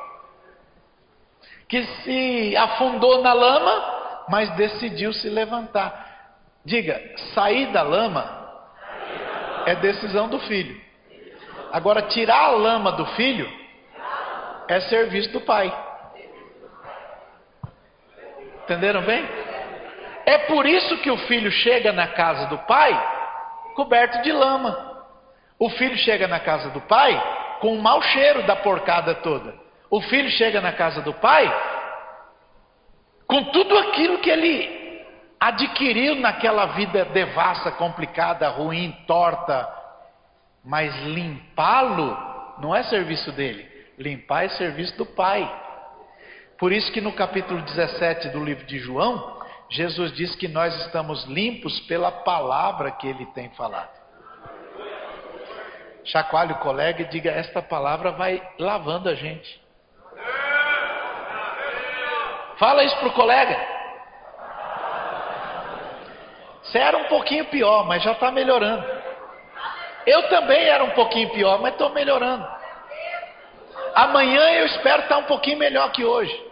[1.67, 6.05] que se afundou na lama, mas decidiu se levantar.
[6.63, 7.01] Diga,
[7.33, 8.45] sair da lama
[9.65, 10.84] é decisão do filho.
[11.75, 13.51] Agora, tirar a lama do filho
[14.65, 15.77] é serviço do pai.
[18.63, 19.27] Entenderam bem?
[20.25, 22.93] É por isso que o filho chega na casa do pai
[23.75, 25.03] coberto de lama.
[25.59, 27.21] O filho chega na casa do pai
[27.59, 29.53] com o mau cheiro da porcada toda.
[29.89, 31.53] O filho chega na casa do pai
[33.27, 35.03] com tudo aquilo que ele
[35.37, 39.83] adquiriu naquela vida devassa, complicada, ruim, torta.
[40.65, 42.17] Mas limpá-lo
[42.59, 43.69] não é serviço dele.
[43.97, 45.47] Limpar é serviço do pai.
[46.57, 49.39] Por isso que no capítulo 17 do livro de João,
[49.69, 53.93] Jesus diz que nós estamos limpos pela palavra que ele tem falado.
[56.05, 59.63] Chacoalhe o colega e diga: Esta palavra vai lavando a gente.
[62.57, 63.75] Fala isso para o colega.
[66.63, 68.94] Você era um pouquinho pior, mas já está melhorando.
[70.05, 72.47] Eu também era um pouquinho pior, mas estou melhorando.
[73.95, 76.45] Amanhã eu espero estar um pouquinho melhor que hoje.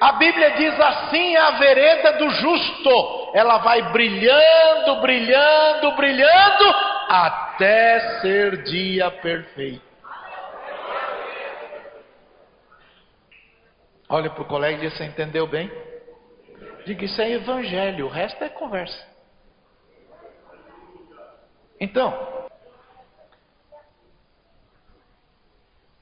[0.00, 6.74] A Bíblia diz assim: a vereda do justo, ela vai brilhando, brilhando, brilhando,
[7.08, 9.90] até ser dia perfeito.
[14.08, 15.70] Olha para o colega e diz: Você entendeu bem?
[16.86, 19.10] Diga: Isso é evangelho, o resto é conversa.
[21.78, 22.29] Então,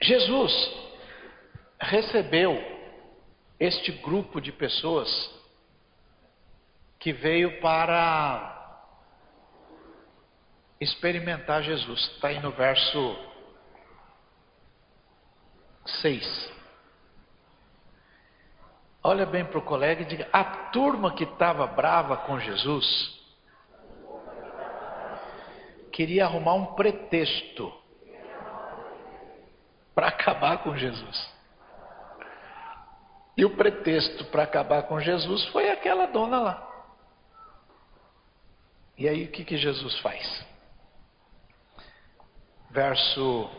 [0.09, 0.51] Jesus
[1.79, 2.57] recebeu
[3.59, 5.07] este grupo de pessoas
[6.97, 8.55] que veio para
[10.81, 12.09] experimentar Jesus.
[12.15, 13.19] Está aí no verso
[16.01, 16.53] 6.
[19.03, 23.15] Olha bem para o colega e diga: a turma que estava brava com Jesus
[25.91, 27.78] queria arrumar um pretexto
[29.99, 31.29] para acabar com Jesus.
[33.35, 36.85] E o pretexto para acabar com Jesus foi aquela dona lá.
[38.97, 40.45] E aí o que, que Jesus faz?
[42.69, 43.49] Verso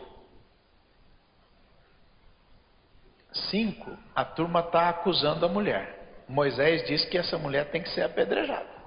[3.51, 6.23] 5, a turma está acusando a mulher.
[6.27, 8.81] Moisés diz que essa mulher tem que ser apedrejada.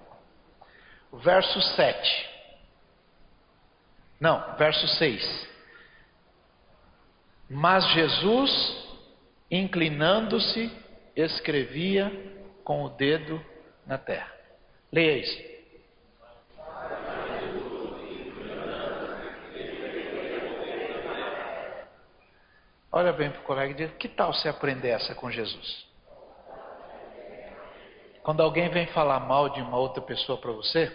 [1.12, 2.30] Verso 7.
[4.18, 5.53] Não, verso 6.
[7.48, 8.50] Mas Jesus,
[9.50, 10.70] inclinando-se,
[11.14, 12.10] escrevia
[12.64, 13.44] com o dedo
[13.86, 14.32] na terra.
[14.92, 15.54] Leia isso.
[22.90, 25.86] Olha bem para o colega e diz: que tal você aprender essa com Jesus?
[28.22, 30.90] Quando alguém vem falar mal de uma outra pessoa para você,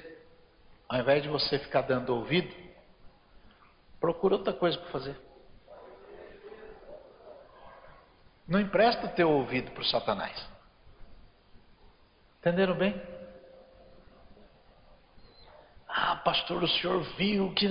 [0.89, 2.52] Ao invés de você ficar dando ouvido,
[4.00, 5.28] procura outra coisa para fazer.
[8.50, 10.50] Não empresta o teu ouvido para o Satanás.
[12.39, 13.00] Entenderam bem?
[15.88, 17.68] Ah, pastor, o senhor viu que.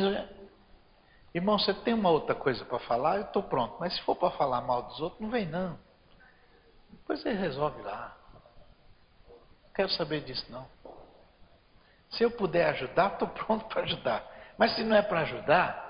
[1.34, 3.16] Irmão, você tem uma outra coisa para falar?
[3.16, 3.76] Eu estou pronto.
[3.80, 5.76] Mas se for para falar mal dos outros, não vem não.
[6.90, 8.16] Depois ele resolve lá.
[9.28, 10.64] Não quero saber disso não.
[12.10, 14.24] Se eu puder ajudar, estou pronto para ajudar.
[14.56, 15.88] Mas se não é para ajudar,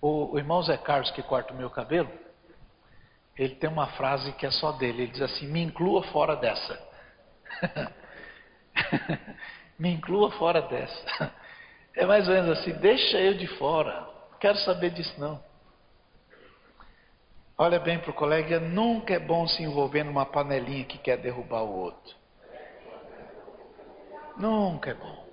[0.00, 2.27] o, o irmão Zé Carlos que corta o meu cabelo,
[3.38, 5.02] ele tem uma frase que é só dele.
[5.02, 6.88] Ele diz assim: me inclua fora dessa.
[9.78, 11.32] me inclua fora dessa.
[11.94, 14.00] É mais ou menos assim: deixa eu de fora.
[14.32, 15.40] Não quero saber disso não.
[17.56, 21.62] Olha bem para o colega: nunca é bom se envolver numa panelinha que quer derrubar
[21.62, 22.16] o outro.
[24.36, 25.28] Nunca é bom.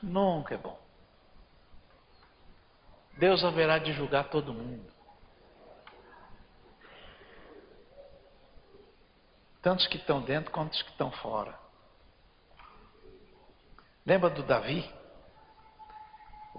[0.00, 0.78] Nunca é bom.
[3.18, 4.95] Deus haverá de julgar todo mundo.
[9.66, 11.52] Tantos que estão dentro quanto os que estão fora.
[14.06, 14.88] Lembra do Davi?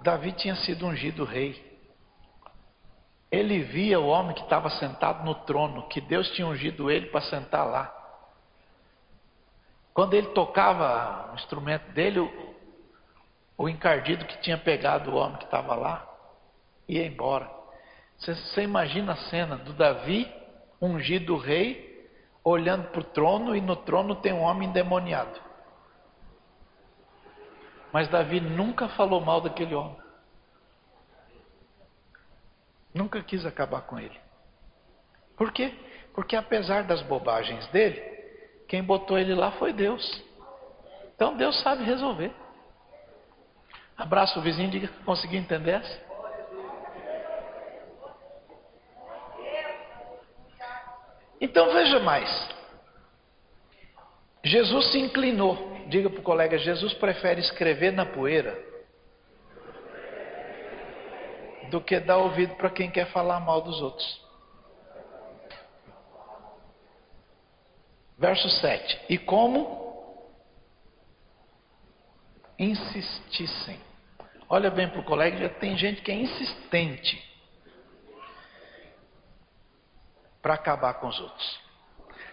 [0.02, 1.80] Davi tinha sido ungido rei.
[3.32, 7.22] Ele via o homem que estava sentado no trono, que Deus tinha ungido ele para
[7.22, 7.90] sentar lá.
[9.94, 12.56] Quando ele tocava o instrumento dele, o,
[13.56, 16.06] o encardido que tinha pegado o homem que estava lá
[16.86, 17.50] ia embora.
[18.18, 20.30] Você imagina a cena do Davi,
[20.78, 21.87] ungido rei,
[22.44, 25.40] olhando para o trono e no trono tem um homem endemoniado.
[27.92, 29.96] Mas Davi nunca falou mal daquele homem.
[32.94, 34.18] Nunca quis acabar com ele.
[35.36, 35.72] Por quê?
[36.14, 38.00] Porque apesar das bobagens dele,
[38.66, 40.22] quem botou ele lá foi Deus.
[41.14, 42.32] Então Deus sabe resolver.
[43.96, 46.07] Abraça o vizinho e diga conseguiu entender essa.
[51.40, 52.48] Então veja mais.
[54.44, 55.76] Jesus se inclinou.
[55.88, 58.66] Diga para o colega: Jesus prefere escrever na poeira
[61.70, 64.26] do que dar ouvido para quem quer falar mal dos outros.
[68.18, 69.06] Verso 7.
[69.08, 69.78] E como
[72.58, 73.78] insistissem.
[74.48, 77.22] Olha bem para o colega, já tem gente que é insistente.
[80.48, 81.60] Para acabar com os outros.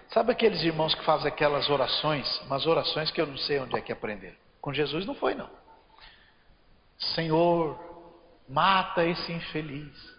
[0.07, 3.82] Sabe aqueles irmãos que fazem aquelas orações, umas orações que eu não sei onde é
[3.82, 4.38] que aprenderam?
[4.61, 5.49] Com Jesus não foi, não.
[6.97, 7.78] Senhor,
[8.47, 10.16] mata esse infeliz.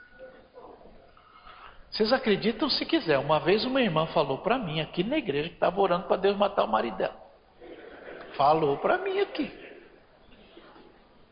[1.91, 3.17] Vocês acreditam se quiser.
[3.17, 6.37] Uma vez uma irmã falou para mim aqui na igreja que estava orando para Deus
[6.37, 7.17] matar o marido dela.
[8.37, 9.51] Falou para mim aqui.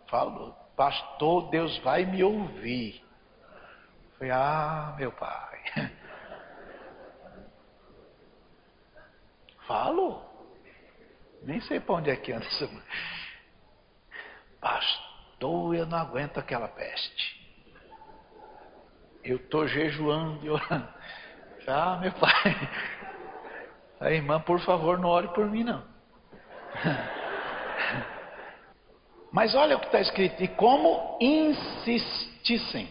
[0.06, 3.04] Falou, pastor, Deus vai me ouvir.
[4.16, 5.60] Falei, ah, meu pai.
[9.66, 10.22] Falo.
[11.42, 12.68] Nem sei para onde é que anda essa
[14.60, 17.44] Pastor, eu não aguento aquela peste.
[19.22, 20.88] Eu estou jejuando e orando.
[21.66, 22.70] Ah, meu pai.
[24.00, 25.82] A irmã, por favor, não ore por mim, não.
[29.32, 30.42] Mas olha o que está escrito.
[30.42, 32.88] E como insistissem.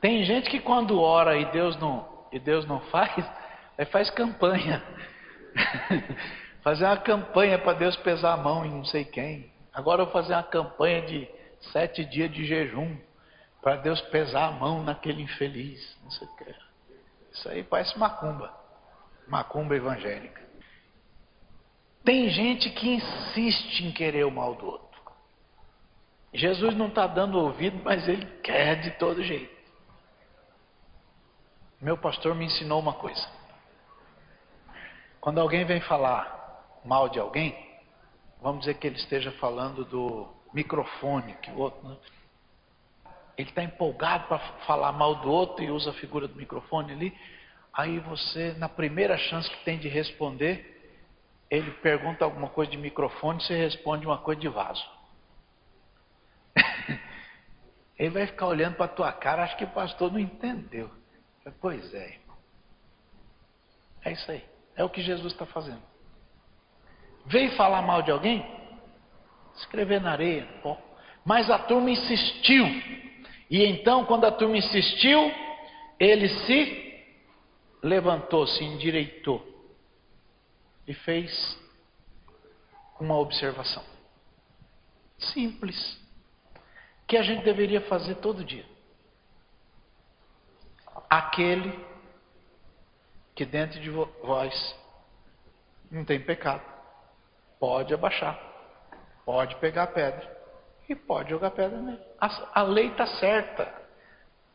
[0.00, 3.24] Tem gente que quando ora e Deus não, e Deus não faz,
[3.76, 4.82] Aí faz campanha.
[6.62, 9.52] fazer uma campanha para Deus pesar a mão em não sei quem.
[9.72, 11.28] Agora eu vou fazer uma campanha de
[11.72, 12.96] sete dias de jejum
[13.60, 15.96] para Deus pesar a mão naquele infeliz.
[16.02, 16.54] Não sei o que.
[17.32, 18.52] Isso aí parece macumba.
[19.26, 20.42] Macumba evangélica.
[22.04, 24.84] Tem gente que insiste em querer o mal do outro.
[26.32, 29.54] Jesus não está dando ouvido, mas ele quer de todo jeito.
[31.80, 33.26] Meu pastor me ensinou uma coisa.
[35.24, 37.56] Quando alguém vem falar mal de alguém,
[38.42, 41.88] vamos dizer que ele esteja falando do microfone, que o outro.
[41.88, 41.96] Né?
[43.38, 47.18] Ele está empolgado para falar mal do outro e usa a figura do microfone ali.
[47.72, 50.94] Aí você, na primeira chance que tem de responder,
[51.50, 54.86] ele pergunta alguma coisa de microfone, você responde uma coisa de vaso.
[57.98, 60.90] ele vai ficar olhando para a tua cara, acho que o pastor não entendeu.
[61.62, 62.36] Pois é, irmão.
[64.04, 64.53] É isso aí.
[64.76, 65.82] É o que Jesus está fazendo.
[67.26, 68.44] Veio falar mal de alguém?
[69.56, 70.78] Escrever na areia, pó.
[71.24, 72.66] Mas a turma insistiu.
[73.50, 75.32] E então, quando a turma insistiu,
[75.98, 77.02] ele se
[77.82, 79.46] levantou, se endireitou
[80.86, 81.58] e fez
[83.00, 83.82] uma observação.
[85.18, 86.02] Simples.
[87.06, 88.64] Que a gente deveria fazer todo dia.
[91.08, 91.72] Aquele
[93.34, 94.76] que dentro de vós
[95.90, 96.62] não tem pecado,
[97.58, 98.38] pode abaixar,
[99.24, 100.34] pode pegar a pedra
[100.88, 102.00] e pode jogar pedra nele.
[102.20, 103.82] A, a lei está certa.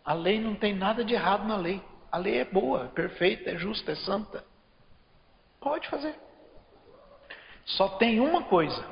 [0.03, 1.81] A lei não tem nada de errado na lei.
[2.11, 4.43] A lei é boa, é perfeita, é justa, é santa.
[5.59, 6.15] Pode fazer.
[7.65, 8.83] Só tem uma coisa: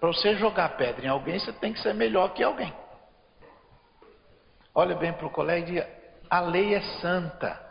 [0.00, 2.72] para você jogar pedra em alguém, você tem que ser melhor que alguém.
[4.74, 5.90] Olha bem para o colega e diga:
[6.30, 7.67] a lei é santa,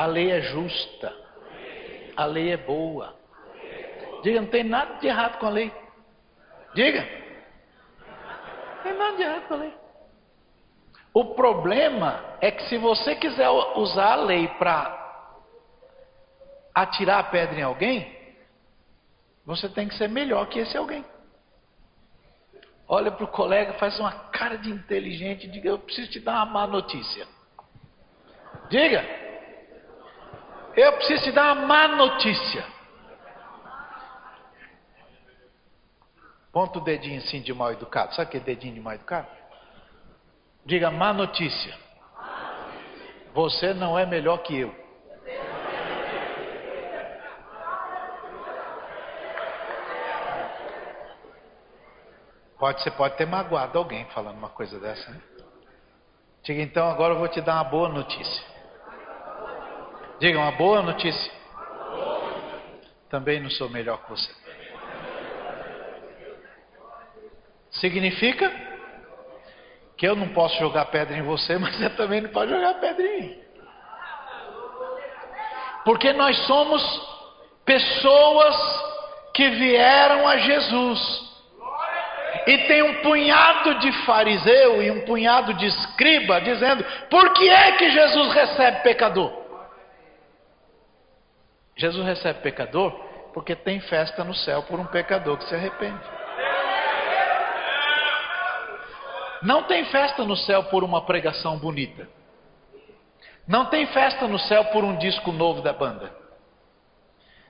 [0.00, 1.14] a lei é justa,
[2.16, 3.14] a lei é boa.
[4.22, 5.70] Diga: não tem nada de errado com a lei.
[6.74, 7.06] Diga:
[8.76, 9.74] não tem nada de errado com a lei.
[11.12, 15.36] O problema é que se você quiser usar a lei para
[16.74, 18.10] atirar a pedra em alguém,
[19.44, 21.04] você tem que ser melhor que esse alguém.
[22.88, 26.36] Olha para o colega, faz uma cara de inteligente e diga: Eu preciso te dar
[26.36, 27.28] uma má notícia.
[28.70, 29.28] Diga:
[30.76, 32.64] Eu preciso te dar uma má notícia.
[36.52, 38.14] Ponta o dedinho assim de mal educado.
[38.14, 39.28] Sabe aquele dedinho de mal educado?
[40.64, 41.76] Diga má notícia.
[43.32, 44.74] Você não é melhor que eu.
[52.58, 55.20] Pode, você pode ter magoado alguém falando uma coisa dessa, né?
[56.42, 58.49] Diga então, agora eu vou te dar uma boa notícia.
[60.20, 61.32] Diga uma boa notícia.
[63.08, 64.30] Também não sou melhor que você.
[67.70, 68.52] Significa
[69.96, 73.02] que eu não posso jogar pedra em você, mas você também não pode jogar pedra
[73.02, 73.40] em mim.
[75.86, 76.82] Porque nós somos
[77.64, 78.56] pessoas
[79.32, 81.30] que vieram a Jesus.
[82.46, 87.72] E tem um punhado de fariseu e um punhado de escriba dizendo: por que é
[87.72, 89.40] que Jesus recebe pecador?
[91.80, 92.92] Jesus recebe pecador
[93.32, 96.04] porque tem festa no céu por um pecador que se arrepende.
[99.42, 102.06] Não tem festa no céu por uma pregação bonita.
[103.48, 106.14] Não tem festa no céu por um disco novo da banda.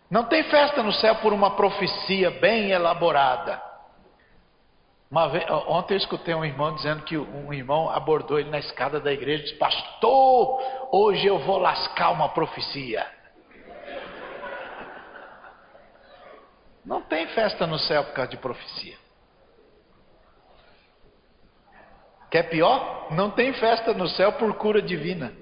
[0.09, 3.61] Não tem festa no céu por uma profecia bem elaborada.
[5.33, 9.13] Vez, ontem eu escutei um irmão dizendo que um irmão abordou ele na escada da
[9.13, 10.63] igreja e disse: Pastor,
[10.93, 13.05] hoje eu vou lascar uma profecia.
[16.85, 18.97] Não tem festa no céu por causa de profecia.
[22.31, 23.09] Quer pior?
[23.13, 25.33] Não tem festa no céu por cura divina.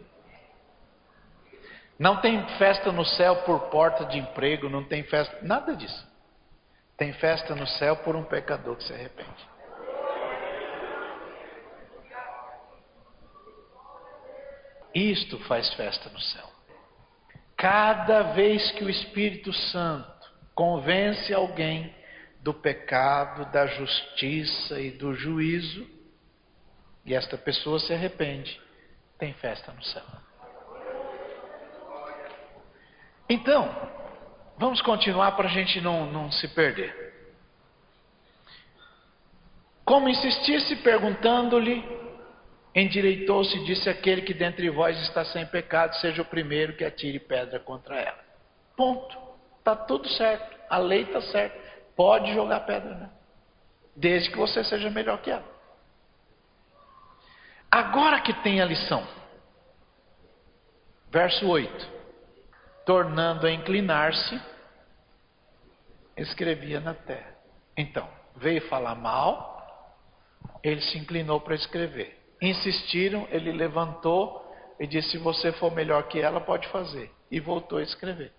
[1.99, 6.07] Não tem festa no céu por porta de emprego, não tem festa, nada disso.
[6.97, 9.49] Tem festa no céu por um pecador que se arrepende.
[14.95, 16.49] Isto faz festa no céu.
[17.57, 20.18] Cada vez que o Espírito Santo
[20.59, 21.95] convence alguém
[22.43, 25.89] do pecado, da justiça e do juízo,
[27.07, 28.61] e esta pessoa se arrepende,
[29.21, 30.03] tem festa no céu.
[33.31, 33.73] Então,
[34.59, 37.15] vamos continuar para a gente não, não se perder.
[39.85, 41.85] Como insistisse perguntando-lhe,
[42.75, 47.21] endireitou-se e disse: Aquele que dentre vós está sem pecado, seja o primeiro que atire
[47.21, 48.25] pedra contra ela.
[48.77, 49.28] Ponto.
[49.69, 50.57] Está tudo certo.
[50.71, 51.59] A lei está certa.
[51.95, 53.11] Pode jogar pedra, né?
[53.95, 55.45] Desde que você seja melhor que ela.
[57.71, 59.07] Agora que tem a lição.
[61.11, 61.99] Verso 8.
[62.87, 64.41] Tornando a inclinar-se,
[66.17, 67.37] escrevia na terra.
[67.77, 69.59] Então, veio falar mal,
[70.63, 72.19] ele se inclinou para escrever.
[72.41, 74.51] Insistiram, ele levantou
[74.81, 77.13] e disse: Se você for melhor que ela, pode fazer.
[77.31, 78.38] E voltou a escrever.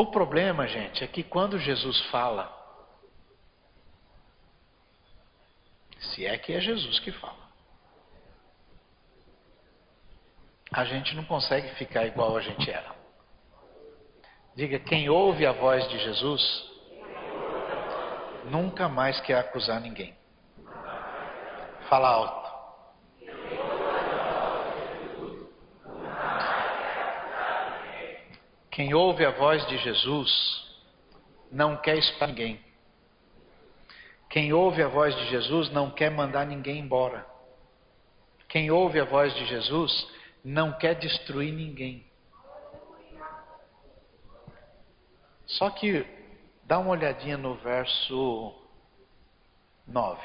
[0.00, 2.58] O problema, gente, é que quando Jesus fala,
[6.00, 7.50] Se é que é Jesus que fala.
[10.72, 12.94] A gente não consegue ficar igual a gente era.
[14.56, 16.70] Diga, quem ouve a voz de Jesus
[18.46, 20.16] nunca mais quer acusar ninguém.
[21.90, 22.39] Fala alto.
[28.80, 30.30] Quem ouve a voz de Jesus
[31.52, 32.58] não quer expor ninguém.
[34.30, 37.26] Quem ouve a voz de Jesus não quer mandar ninguém embora.
[38.48, 40.10] Quem ouve a voz de Jesus
[40.42, 42.06] não quer destruir ninguém.
[45.44, 46.06] Só que
[46.64, 48.54] dá uma olhadinha no verso
[49.86, 50.18] 9.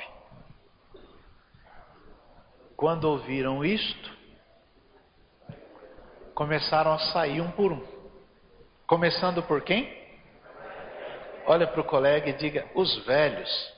[2.77, 4.17] Quando ouviram isto,
[6.33, 7.94] começaram a sair um por um.
[8.87, 10.05] Começando por quem?
[11.47, 13.73] Olha para o colega e diga: os velhos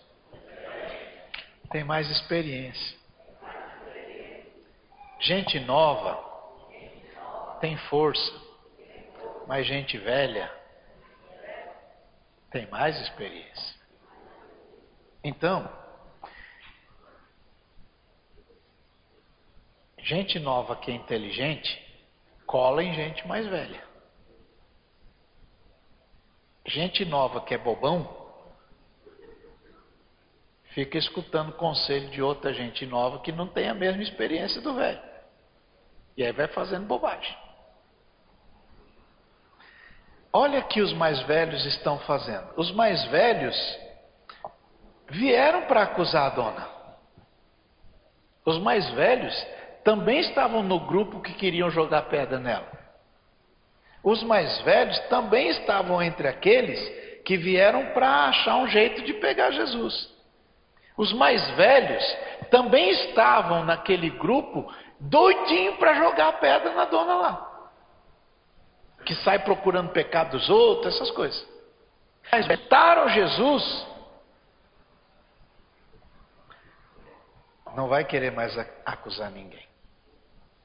[1.72, 2.98] têm mais experiência.
[5.22, 6.18] Gente nova
[7.62, 8.34] tem força,
[9.48, 10.52] mas gente velha
[12.52, 13.78] tem mais experiência.
[15.24, 15.70] Então,
[20.00, 21.82] gente nova que é inteligente
[22.46, 23.87] cola em gente mais velha.
[26.68, 28.16] Gente nova que é bobão
[30.78, 35.02] fica escutando conselho de outra gente nova que não tem a mesma experiência do velho.
[36.16, 37.36] E aí vai fazendo bobagem.
[40.32, 42.54] Olha que os mais velhos estão fazendo.
[42.58, 43.56] Os mais velhos
[45.10, 46.70] vieram para acusar a dona.
[48.46, 49.34] Os mais velhos
[49.84, 52.77] também estavam no grupo que queriam jogar pedra nela.
[54.08, 56.80] Os mais velhos também estavam entre aqueles
[57.26, 60.10] que vieram para achar um jeito de pegar Jesus.
[60.96, 62.18] Os mais velhos
[62.50, 67.70] também estavam naquele grupo doidinho para jogar pedra na dona lá.
[69.04, 71.46] Que sai procurando pecado dos outros, essas coisas.
[72.32, 73.88] Mas vetaram Jesus.
[77.76, 79.68] Não vai querer mais acusar ninguém.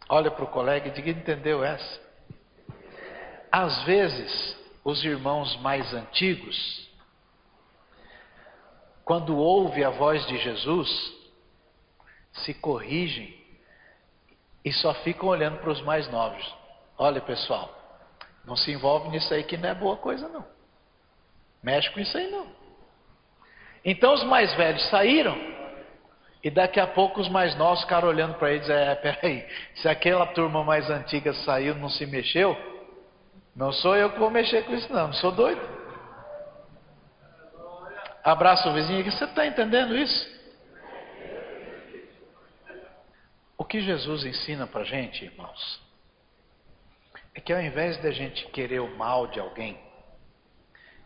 [0.09, 2.12] Olha para o colega e diga: entendeu essa?
[3.53, 6.89] Às vezes, os irmãos mais antigos,
[9.05, 10.89] quando ouvem a voz de Jesus,
[12.33, 13.39] se corrigem
[14.65, 16.57] e só ficam olhando para os mais novos.
[16.97, 17.71] Olha, pessoal,
[18.43, 20.47] não se envolve nisso aí que não é boa coisa, não.
[21.63, 22.47] Mexe com isso aí, não.
[23.85, 25.37] Então os mais velhos saíram
[26.43, 28.69] e daqui a pouco os mais novos ficaram olhando para eles.
[28.69, 32.57] É, peraí, se aquela turma mais antiga saiu, não se mexeu,
[33.55, 35.13] não sou eu que vou mexer com isso, não.
[35.15, 35.61] Sou doido.
[38.25, 39.11] Abraça o vizinho aqui.
[39.11, 40.33] Você está entendendo isso?
[43.59, 45.81] O que Jesus ensina para gente, irmãos,
[47.35, 49.79] é que ao invés de a gente querer o mal de alguém,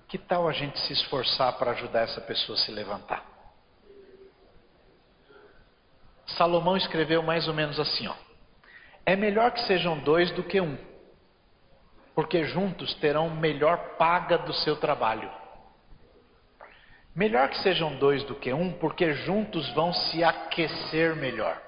[0.09, 3.25] que tal a gente se esforçar para ajudar essa pessoa a se levantar?
[6.29, 8.15] Salomão escreveu mais ou menos assim: ó,
[9.05, 10.77] é melhor que sejam dois do que um
[12.17, 15.31] porque juntos terão melhor paga do seu trabalho.
[17.15, 21.61] Melhor que sejam dois do que um, porque juntos vão se aquecer melhor.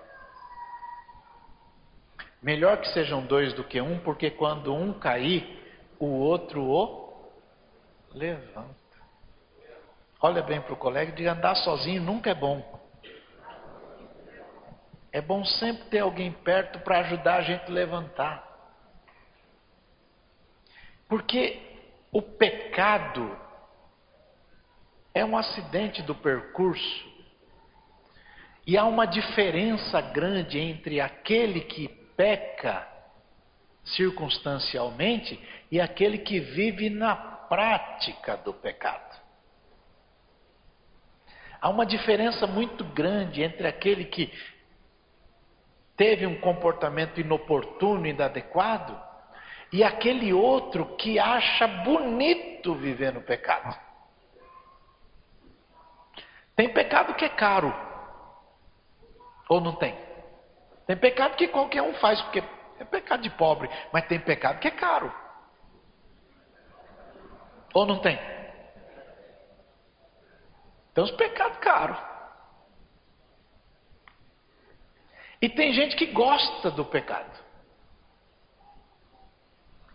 [2.43, 5.47] Melhor que sejam dois do que um, porque quando um cair,
[5.99, 7.31] o outro o
[8.15, 8.75] levanta.
[10.19, 12.81] Olha bem para o colega e diga: andar sozinho nunca é bom.
[15.13, 18.48] É bom sempre ter alguém perto para ajudar a gente a levantar.
[21.09, 21.61] Porque
[22.13, 23.37] o pecado
[25.15, 27.09] é um acidente do percurso.
[28.67, 32.87] E há uma diferença grande entre aquele que peca
[33.83, 35.41] circunstancialmente
[35.71, 39.19] e aquele que vive na prática do pecado.
[41.61, 44.31] Há uma diferença muito grande entre aquele que
[45.97, 49.08] teve um comportamento inoportuno e inadequado
[49.73, 53.79] e aquele outro que acha bonito viver no pecado.
[56.57, 57.73] Tem pecado que é caro.
[59.49, 59.97] Ou não tem?
[60.87, 62.43] Tem pecado que qualquer um faz, porque
[62.79, 65.13] é pecado de pobre, mas tem pecado que é caro.
[67.75, 68.19] Ou não tem?
[70.95, 71.99] Tem uns pecados caros.
[75.41, 77.48] E tem gente que gosta do pecado.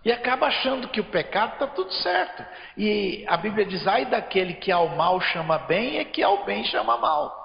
[0.05, 2.45] E acaba achando que o pecado está tudo certo.
[2.77, 6.63] E a Bíblia diz: ai daquele que ao mal chama bem, é que ao bem
[6.65, 7.41] chama mal.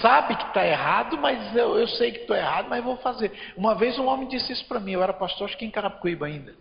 [0.00, 3.30] Sabe que está errado, mas eu, eu sei que estou errado, mas vou fazer.
[3.54, 6.26] Uma vez um homem disse isso para mim, eu era pastor, acho que em Carapicuíba
[6.26, 6.54] ainda.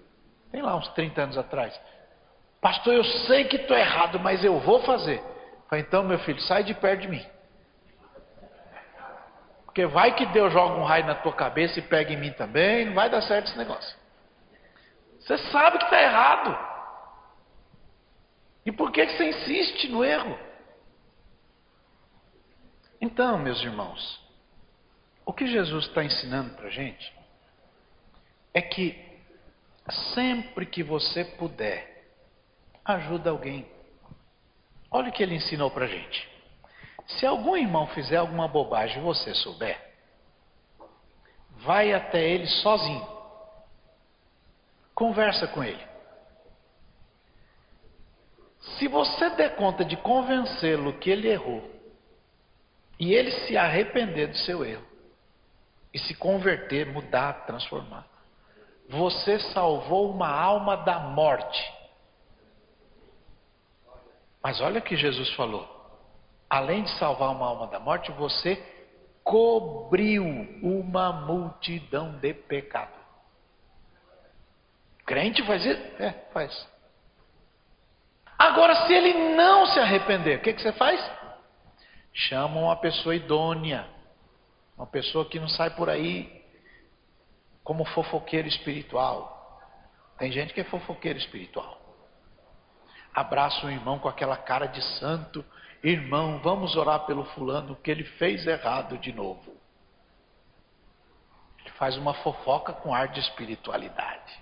[0.52, 1.80] Tem lá uns 30 anos atrás.
[2.62, 5.24] Pastor, eu sei que estou errado, mas eu vou fazer.
[5.70, 7.26] falei, então, meu filho, sai de perto de mim.
[9.74, 12.86] Porque vai que Deus joga um raio na tua cabeça e pega em mim também,
[12.86, 13.98] não vai dar certo esse negócio.
[15.20, 16.56] Você sabe que está errado.
[18.68, 20.38] E por que, você insiste no erro?
[23.02, 24.22] Então, meus irmãos,
[25.26, 27.12] o que Jesus está ensinando para a gente
[28.54, 28.96] é que
[30.14, 32.12] sempre que você puder,
[32.86, 33.68] ajuda alguém.
[34.92, 36.33] Olha o que ele ensinou para gente.
[37.08, 39.80] Se algum irmão fizer alguma bobagem e você souber,
[41.58, 43.08] vai até ele sozinho.
[44.96, 45.84] Conversa com ele.
[48.78, 51.70] Se você der conta de convencê-lo que ele errou,
[53.00, 54.86] e ele se arrepender do seu erro,
[55.94, 58.08] e se converter, mudar, transformar,
[58.88, 61.74] você salvou uma alma da morte.
[64.42, 65.73] Mas olha o que Jesus falou.
[66.54, 68.64] Além de salvar uma alma da morte, você
[69.24, 70.24] cobriu
[70.62, 72.94] uma multidão de pecado.
[75.04, 75.82] Crente faz isso?
[76.00, 76.68] É, faz.
[78.38, 81.04] Agora, se ele não se arrepender, o que, que você faz?
[82.14, 83.88] Chama uma pessoa idônea,
[84.78, 86.46] uma pessoa que não sai por aí
[87.64, 89.60] como fofoqueiro espiritual.
[90.20, 91.82] Tem gente que é fofoqueiro espiritual.
[93.12, 95.44] Abraça o irmão com aquela cara de santo.
[95.84, 99.54] Irmão, vamos orar pelo fulano que ele fez errado de novo.
[101.60, 104.42] Ele faz uma fofoca com ar de espiritualidade.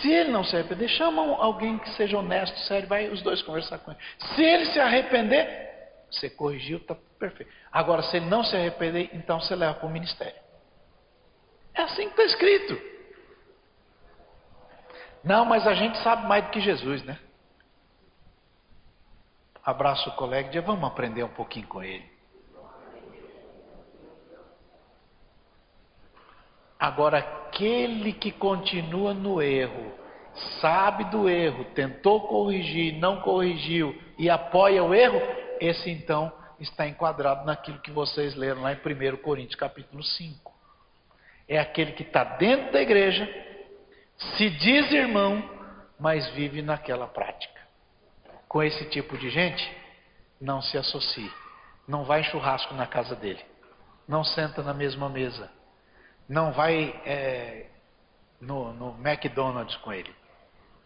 [0.00, 3.78] Se ele não se arrepender, chama alguém que seja honesto, sério, vai os dois conversar
[3.78, 4.00] com ele.
[4.36, 5.64] Se ele se arrepender,
[6.08, 7.50] você corrigiu, está perfeito.
[7.72, 10.40] Agora, se ele não se arrepender, então você leva para o ministério.
[11.74, 12.80] É assim que está escrito.
[15.24, 17.18] Não, mas a gente sabe mais do que Jesus, né?
[19.64, 22.12] Abraço o colega e diz, vamos aprender um pouquinho com ele.
[26.78, 29.92] Agora, aquele que continua no erro,
[30.60, 35.20] sabe do erro, tentou corrigir, não corrigiu e apoia o erro,
[35.60, 40.52] esse então está enquadrado naquilo que vocês leram lá em 1 Coríntios capítulo 5.
[41.48, 43.26] É aquele que está dentro da igreja,
[44.36, 45.42] se diz irmão,
[45.98, 47.53] mas vive naquela prática.
[48.54, 49.76] Com esse tipo de gente,
[50.40, 51.30] não se associe.
[51.88, 53.44] Não vai churrasco na casa dele.
[54.06, 55.50] Não senta na mesma mesa
[56.28, 57.66] não vai é,
[58.40, 60.14] no, no McDonald's com ele.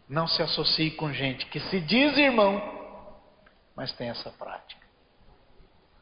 [0.08, 2.60] Não se associe com gente que se diz irmão,
[3.76, 4.86] mas tem essa prática.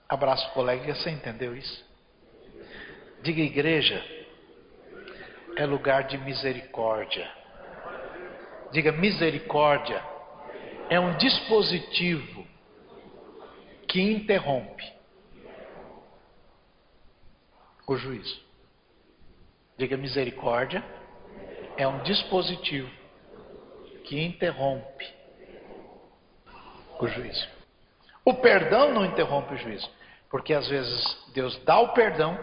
[0.08, 1.84] Abraço, colega, você entendeu isso?
[3.22, 4.02] Diga, igreja
[5.56, 7.28] é lugar de misericórdia.
[8.70, 10.02] Diga, misericórdia
[10.88, 12.46] é um dispositivo
[13.88, 14.84] que interrompe
[17.86, 18.44] o juízo.
[19.76, 20.84] Diga misericórdia
[21.76, 22.90] é um dispositivo
[24.04, 25.14] que interrompe
[26.98, 27.48] o juízo.
[28.24, 29.88] O perdão não interrompe o juízo,
[30.30, 32.38] porque às vezes Deus dá o perdão,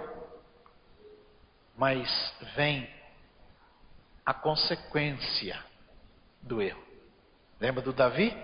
[1.76, 2.08] mas
[2.56, 2.90] vem
[4.26, 5.60] a consequência
[6.42, 6.83] do erro.
[7.64, 8.36] Lembra do Davi?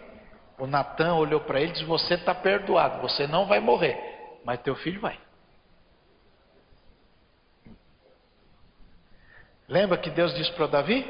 [0.58, 4.00] O Natan olhou para ele e disse: Você está perdoado, você não vai morrer,
[4.46, 5.20] mas teu filho vai.
[9.68, 11.06] Lembra que Deus disse para Davi?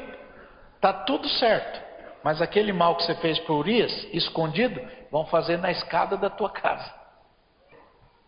[0.80, 1.80] Tá tudo certo,
[2.24, 6.50] mas aquele mal que você fez para Urias, escondido, vão fazer na escada da tua
[6.50, 6.92] casa.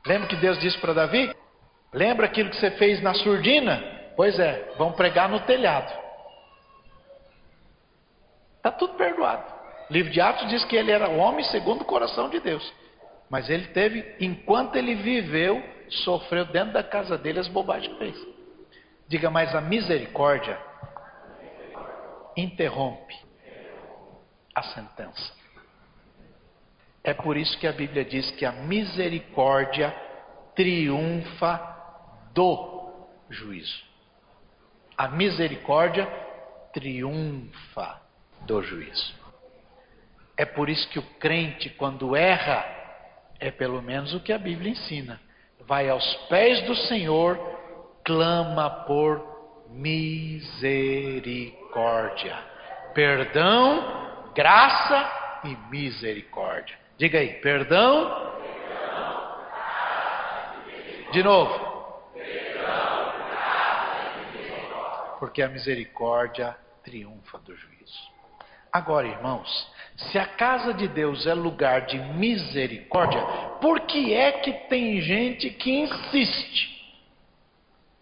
[0.07, 1.35] Lembra que Deus disse para Davi?
[1.93, 3.83] Lembra aquilo que você fez na surdina?
[4.15, 5.93] Pois é, vão pregar no telhado.
[8.59, 9.62] Está tudo perdoado.
[9.93, 12.73] O livro de Atos diz que ele era o homem segundo o coração de Deus.
[13.29, 18.27] Mas ele teve, enquanto ele viveu, sofreu dentro da casa dele as bobagens que fez.
[19.07, 20.59] Diga mais a misericórdia
[22.35, 23.15] interrompe
[24.55, 25.35] a sentença.
[27.05, 29.95] É por isso que a Bíblia diz que a misericórdia
[30.57, 31.61] triunfa
[32.33, 33.85] do juízo.
[34.97, 36.07] A misericórdia
[36.73, 38.01] triunfa
[38.47, 39.22] do juízo.
[40.43, 42.67] É por isso que o crente, quando erra,
[43.39, 45.21] é pelo menos o que a Bíblia ensina.
[45.61, 47.39] Vai aos pés do Senhor
[48.05, 49.25] clama por
[49.71, 52.37] misericórdia.
[52.93, 56.77] Perdão, graça e misericórdia.
[56.99, 58.33] Diga aí, perdão.
[61.13, 62.03] De novo.
[65.21, 68.11] Porque a misericórdia triunfa do juízo.
[68.73, 69.72] Agora, irmãos,
[70.11, 73.21] se a casa de Deus é lugar de misericórdia,
[73.61, 76.73] por que é que tem gente que insiste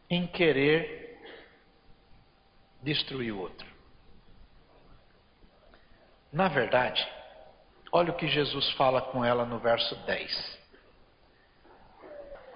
[0.09, 1.21] em querer
[2.83, 3.69] destruir o outro.
[6.33, 7.07] Na verdade,
[7.93, 10.61] olha o que Jesus fala com ela no verso 10.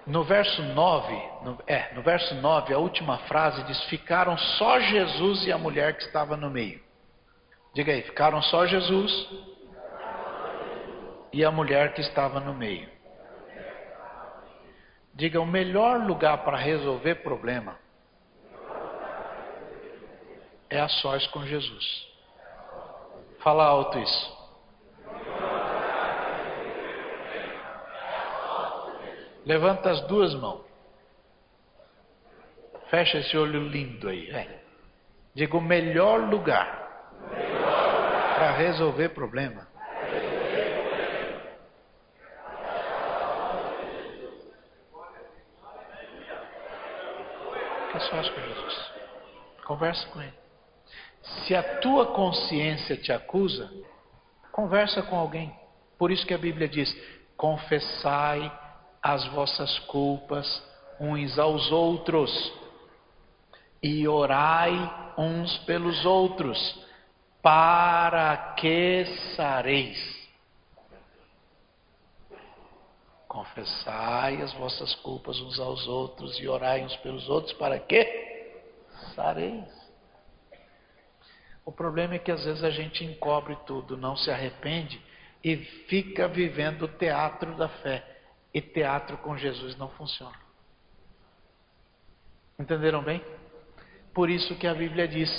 [0.07, 5.45] No verso 9, no, é, no verso 9, a última frase diz: Ficaram só Jesus
[5.47, 6.84] e a mulher que estava no meio.
[7.75, 9.29] Diga aí, ficaram só Jesus
[11.33, 12.89] e a mulher que estava no meio.
[15.13, 17.77] Diga, o melhor lugar para resolver problema
[20.69, 22.07] é a sós com Jesus.
[23.39, 24.37] Fala alto isso.
[29.45, 30.63] Levanta as duas mãos.
[32.89, 34.31] Fecha esse olho lindo aí.
[34.31, 34.61] É.
[35.33, 36.84] Diga o melhor lugar, lugar.
[38.35, 39.65] Para resolver problema.
[47.91, 48.91] Que é só com Jesus.
[49.65, 50.33] Conversa com ele.
[51.45, 53.71] Se a tua consciência te acusa,
[54.51, 55.57] conversa com alguém.
[55.97, 56.93] Por isso que a Bíblia diz:
[57.37, 58.51] confessai
[59.01, 60.45] as vossas culpas
[60.99, 62.53] uns aos outros
[63.81, 66.84] e orai uns pelos outros,
[67.45, 70.27] para que sareis.
[73.27, 78.03] Confessai as vossas culpas uns aos outros e orai uns pelos outros, para que
[79.13, 79.69] sareis.
[81.63, 84.99] O problema é que às vezes a gente encobre tudo, não se arrepende
[85.43, 85.55] e
[85.87, 88.03] fica vivendo o teatro da fé.
[88.51, 90.39] E teatro com Jesus não funciona.
[92.57, 93.23] Entenderam bem?
[94.15, 95.29] Por isso que a Bíblia diz: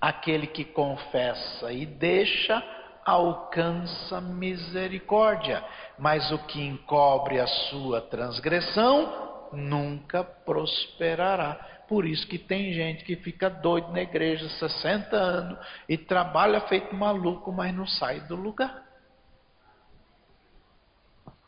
[0.00, 2.62] aquele que confessa e deixa
[3.04, 5.64] alcança misericórdia,
[5.98, 11.54] mas o que encobre a sua transgressão nunca prosperará.
[11.88, 16.94] Por isso que tem gente que fica doido na igreja 60 anos e trabalha feito
[16.94, 18.86] maluco, mas não sai do lugar.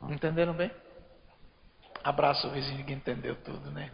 [0.09, 0.71] Entenderam bem?
[2.03, 3.91] Abraça o vizinho que entendeu tudo, né?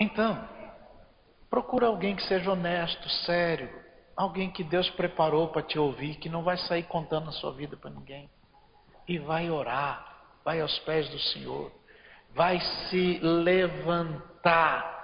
[0.00, 0.48] Então,
[1.50, 3.68] procura alguém que seja honesto, sério,
[4.16, 7.76] alguém que Deus preparou para te ouvir, que não vai sair contando a sua vida
[7.76, 8.30] para ninguém.
[9.08, 11.72] E vai orar, vai aos pés do Senhor
[12.34, 14.98] vai se levantar.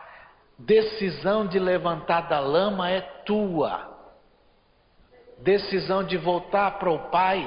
[0.58, 3.94] Decisão de levantar da lama é tua.
[5.38, 7.44] Decisão de voltar para o Pai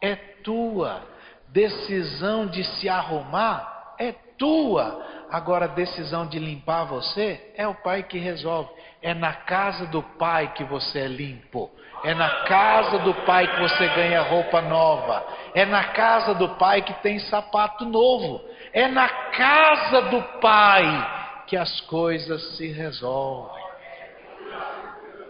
[0.00, 1.02] é tua.
[1.48, 4.12] Decisão de se arrumar é
[4.42, 5.00] tua.
[5.30, 8.70] Agora, a decisão de limpar você é o Pai que resolve.
[9.00, 11.70] É na casa do Pai que você é limpo.
[12.02, 15.24] É na casa do Pai que você ganha roupa nova.
[15.54, 18.44] É na casa do Pai que tem sapato novo.
[18.72, 23.62] É na casa do Pai que as coisas se resolvem.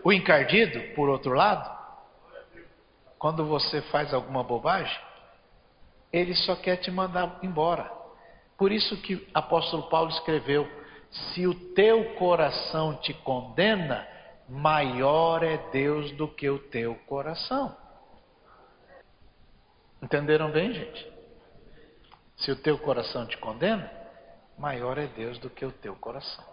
[0.02, 1.70] O encardido, por outro lado,
[3.18, 4.98] quando você faz alguma bobagem,
[6.10, 8.01] ele só quer te mandar embora.
[8.57, 10.68] Por isso que o apóstolo Paulo escreveu:
[11.11, 14.07] se o teu coração te condena,
[14.48, 17.76] maior é Deus do que o teu coração.
[20.03, 21.12] Entenderam bem, gente?
[22.36, 23.90] Se o teu coração te condena,
[24.59, 26.44] maior é Deus do que o teu coração.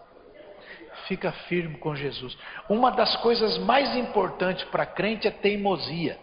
[1.08, 2.36] Fica firme com Jesus.
[2.68, 6.18] Uma das coisas mais importantes para crente é teimosia.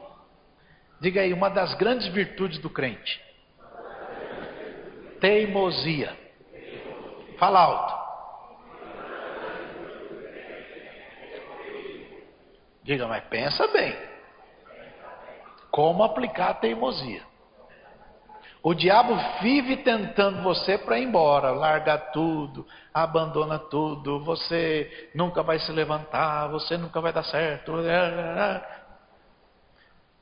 [1.02, 3.27] Diga aí, uma das grandes virtudes do crente.
[5.20, 6.18] Teimosia.
[7.38, 7.98] Fala alto.
[12.84, 13.96] Diga, mas pensa bem.
[15.70, 17.22] Como aplicar a teimosia?
[18.64, 25.60] O diabo vive tentando você para ir embora, larga tudo, abandona tudo, você nunca vai
[25.60, 27.74] se levantar, você nunca vai dar certo.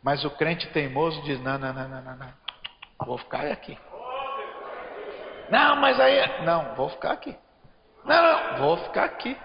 [0.03, 2.33] Mas o crente teimoso diz: não, não, não, não, não, não.
[3.05, 3.77] vou ficar aqui.
[5.49, 7.35] Não, mas aí, não, vou ficar aqui.
[8.03, 9.37] Não, não, vou ficar aqui.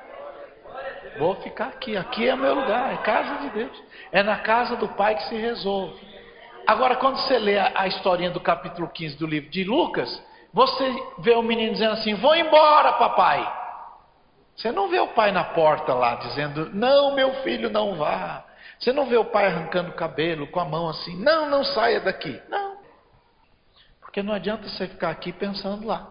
[1.18, 1.96] Vou ficar aqui.
[1.96, 3.82] Aqui é meu lugar, é casa de Deus.
[4.12, 5.98] É na casa do Pai que se resolve.
[6.66, 10.22] Agora, quando você lê a, a historinha do capítulo 15 do livro de Lucas,
[10.52, 13.60] você vê o menino dizendo assim: Vou embora, papai.
[14.56, 18.44] Você não vê o pai na porta lá dizendo: Não, meu filho, não vá.
[18.78, 22.00] Você não vê o pai arrancando o cabelo com a mão assim: Não, não saia
[22.00, 22.40] daqui.
[22.48, 22.69] Não.
[24.10, 26.04] Porque não adianta você ficar aqui pensando lá.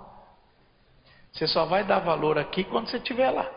[1.34, 3.52] Você só vai dar valor aqui quando você estiver lá.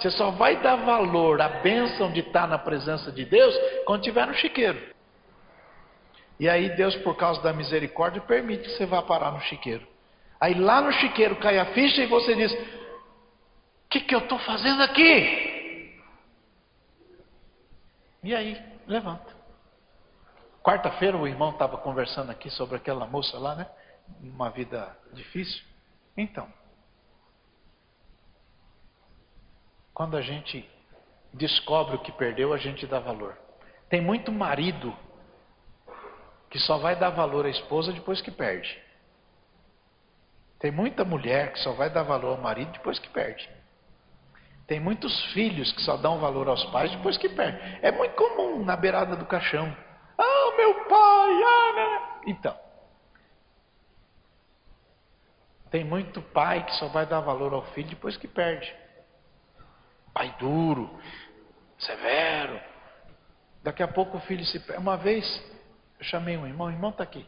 [0.00, 3.56] Você só vai dar valor à bênção de estar na presença de Deus
[3.86, 4.82] quando estiver no chiqueiro.
[6.40, 9.86] E aí Deus, por causa da misericórdia, permite que você vá parar no chiqueiro.
[10.40, 14.40] Aí lá no chiqueiro cai a ficha e você diz: O que, que eu estou
[14.40, 16.00] fazendo aqui?
[18.24, 19.31] E aí, levanta.
[20.62, 23.66] Quarta-feira o irmão estava conversando aqui sobre aquela moça lá, né?
[24.22, 25.62] Uma vida difícil.
[26.16, 26.48] Então,
[29.92, 30.68] quando a gente
[31.32, 33.36] descobre o que perdeu, a gente dá valor.
[33.88, 34.96] Tem muito marido
[36.48, 38.80] que só vai dar valor à esposa depois que perde.
[40.58, 43.50] Tem muita mulher que só vai dar valor ao marido depois que perde.
[44.66, 47.60] Tem muitos filhos que só dão valor aos pais depois que perdem.
[47.82, 49.74] É muito comum na beirada do caixão.
[50.56, 51.42] Meu pai!
[51.44, 52.20] Ah?
[52.26, 52.58] Então.
[55.70, 58.74] Tem muito pai que só vai dar valor ao filho depois que perde.
[60.12, 60.90] Pai duro,
[61.78, 62.60] severo.
[63.62, 64.82] Daqui a pouco o filho se perde.
[64.82, 65.24] Uma vez
[65.98, 67.26] eu chamei um irmão, o irmão está aqui.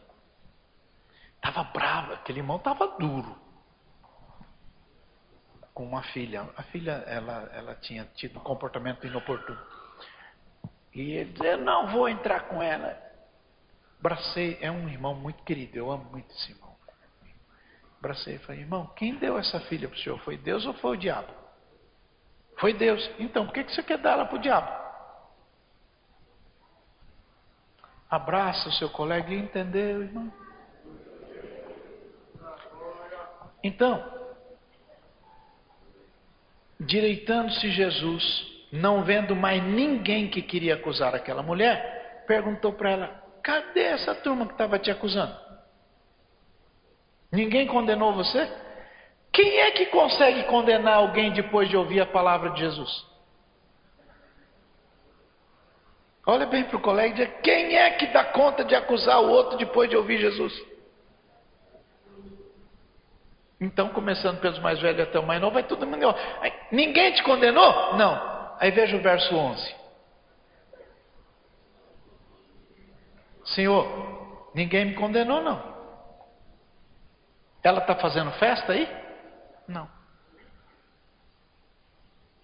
[1.37, 3.35] Estava bravo, aquele irmão estava duro.
[5.73, 6.47] Com uma filha.
[6.55, 9.59] A filha, ela, ela tinha tido um comportamento inoportuno.
[10.93, 13.04] E ele eu não vou entrar com ela.
[14.05, 16.75] Bracei, é um irmão muito querido, eu amo muito esse irmão.
[17.99, 20.19] Bracei e falei, irmão, quem deu essa filha para o senhor?
[20.19, 21.33] Foi Deus ou foi o diabo?
[22.57, 23.03] Foi Deus.
[23.17, 24.71] Então, por que, que você quer dar ela para o diabo?
[28.07, 30.31] Abraça o seu colega e entendeu, irmão?
[33.63, 34.07] Então,
[36.79, 43.83] direitando-se Jesus, não vendo mais ninguém que queria acusar aquela mulher, perguntou para ela: cadê
[43.83, 45.37] essa turma que estava te acusando?
[47.31, 48.51] Ninguém condenou você?
[49.31, 53.05] Quem é que consegue condenar alguém depois de ouvir a palavra de Jesus?
[56.25, 59.57] Olha bem para o colega diz: quem é que dá conta de acusar o outro
[59.57, 60.53] depois de ouvir Jesus?
[63.61, 66.15] Então, começando pelos mais velhos até o mais novo, vai todo mundo.
[66.71, 67.95] Ninguém te condenou?
[67.95, 68.55] Não.
[68.59, 69.84] Aí veja o verso 11.
[73.45, 75.75] Senhor, ninguém me condenou, não.
[77.63, 78.87] Ela está fazendo festa aí?
[79.67, 79.89] Não.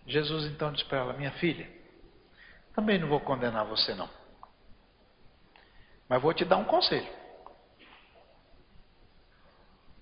[0.05, 1.69] Jesus então diz para ela: Minha filha,
[2.73, 4.09] também não vou condenar você, não.
[6.07, 7.09] Mas vou te dar um conselho.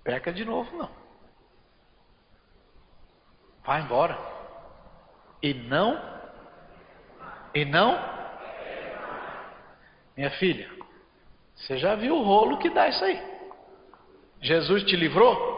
[0.04, 0.90] Peca de novo, não.
[3.64, 4.18] Vai embora.
[5.42, 5.98] E não,
[7.54, 7.98] e não,
[10.18, 10.70] minha filha,
[11.60, 13.22] você já viu o rolo que dá isso aí?
[14.42, 15.58] Jesus te livrou?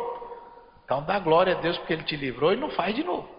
[0.83, 3.29] Então dá glória a Deus porque Ele te livrou e não faz de novo.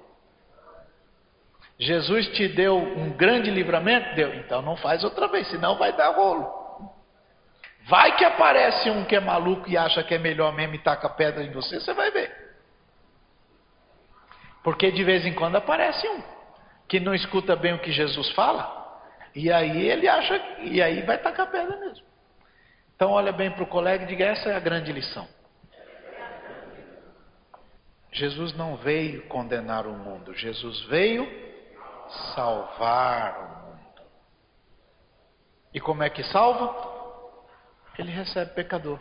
[1.79, 4.15] Jesus te deu um grande livramento?
[4.15, 4.33] Deu.
[4.37, 6.63] Então não faz outra vez, senão vai dar rolo.
[7.89, 11.09] Vai que aparece um que é maluco e acha que é melhor mesmo e taca
[11.09, 12.33] pedra em você, você vai ver.
[14.63, 16.23] Porque de vez em quando aparece um
[16.87, 19.01] que não escuta bem o que Jesus fala,
[19.35, 22.12] e aí ele acha, e aí vai tacar pedra mesmo.
[22.97, 25.29] Então olha bem para o colega e diga: essa é a grande lição.
[28.13, 31.27] Jesus não veio condenar o mundo, Jesus veio
[32.35, 34.03] salvar o mundo.
[35.73, 36.93] E como é que salva?
[37.99, 39.01] Ele recebe pecador.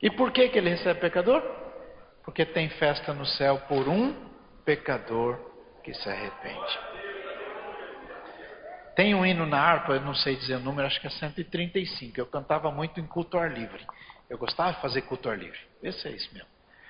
[0.00, 1.42] E por que, que ele recebe pecador?
[2.24, 4.14] Porque tem festa no céu por um
[4.64, 5.38] pecador
[5.82, 6.85] que se arrepende.
[8.96, 12.18] Tem um hino na harpa, eu não sei dizer o número, acho que é 135.
[12.18, 13.86] Eu cantava muito em culto ar livre.
[14.28, 15.58] Eu gostava de fazer culto ar livre.
[15.82, 16.48] Esse é isso mesmo.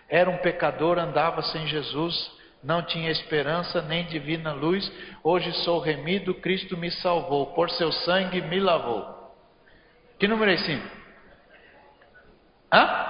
[0.08, 4.88] Era um pecador, andava sem Jesus, não tinha esperança nem divina luz.
[5.24, 9.34] Hoje sou remido, Cristo me salvou, por seu sangue me lavou.
[10.16, 10.82] Que número é esse?
[12.72, 13.06] Hã?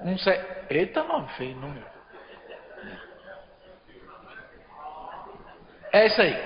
[0.00, 0.30] Um se...
[0.70, 1.97] Eita, nome feio, número.
[5.92, 6.36] É isso aí.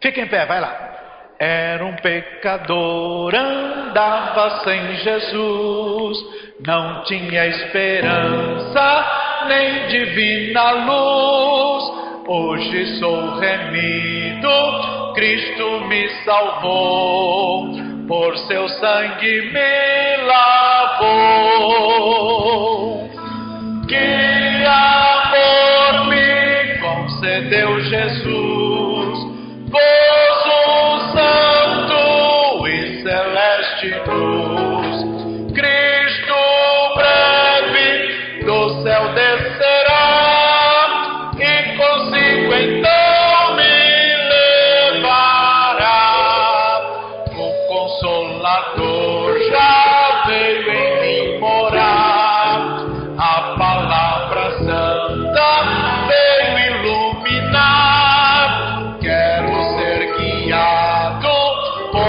[0.00, 0.90] Fica em pé, vai lá.
[1.38, 6.18] Era um pecador, andava sem Jesus,
[6.66, 11.84] não tinha esperança nem divina luz.
[12.28, 17.72] Hoje sou remido, Cristo me salvou,
[18.06, 21.50] por seu sangue me lavou.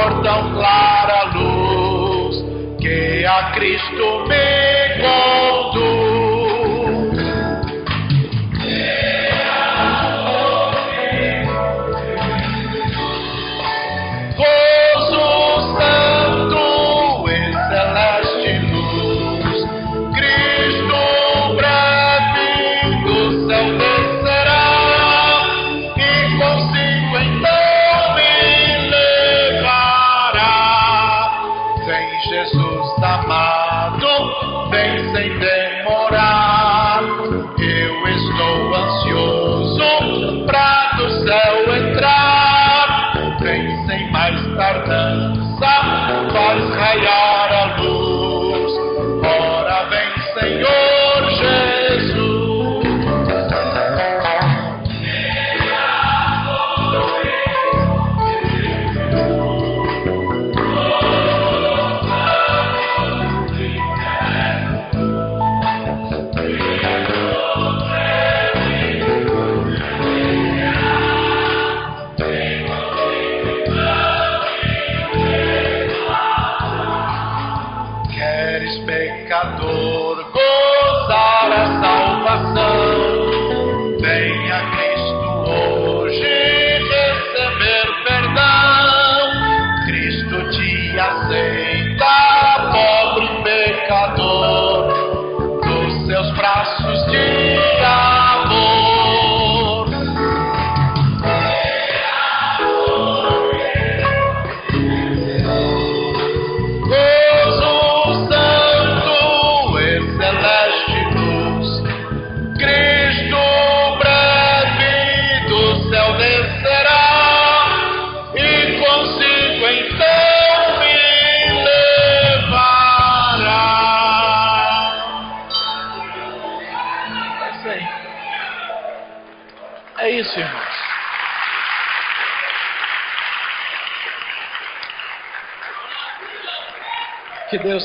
[0.01, 2.43] por tão clara luz
[2.79, 5.50] que a Cristo me dá.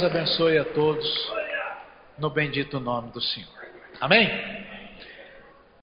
[0.07, 1.05] abençoe a todos
[2.16, 3.49] no bendito nome do Senhor.
[4.01, 4.45] Amém?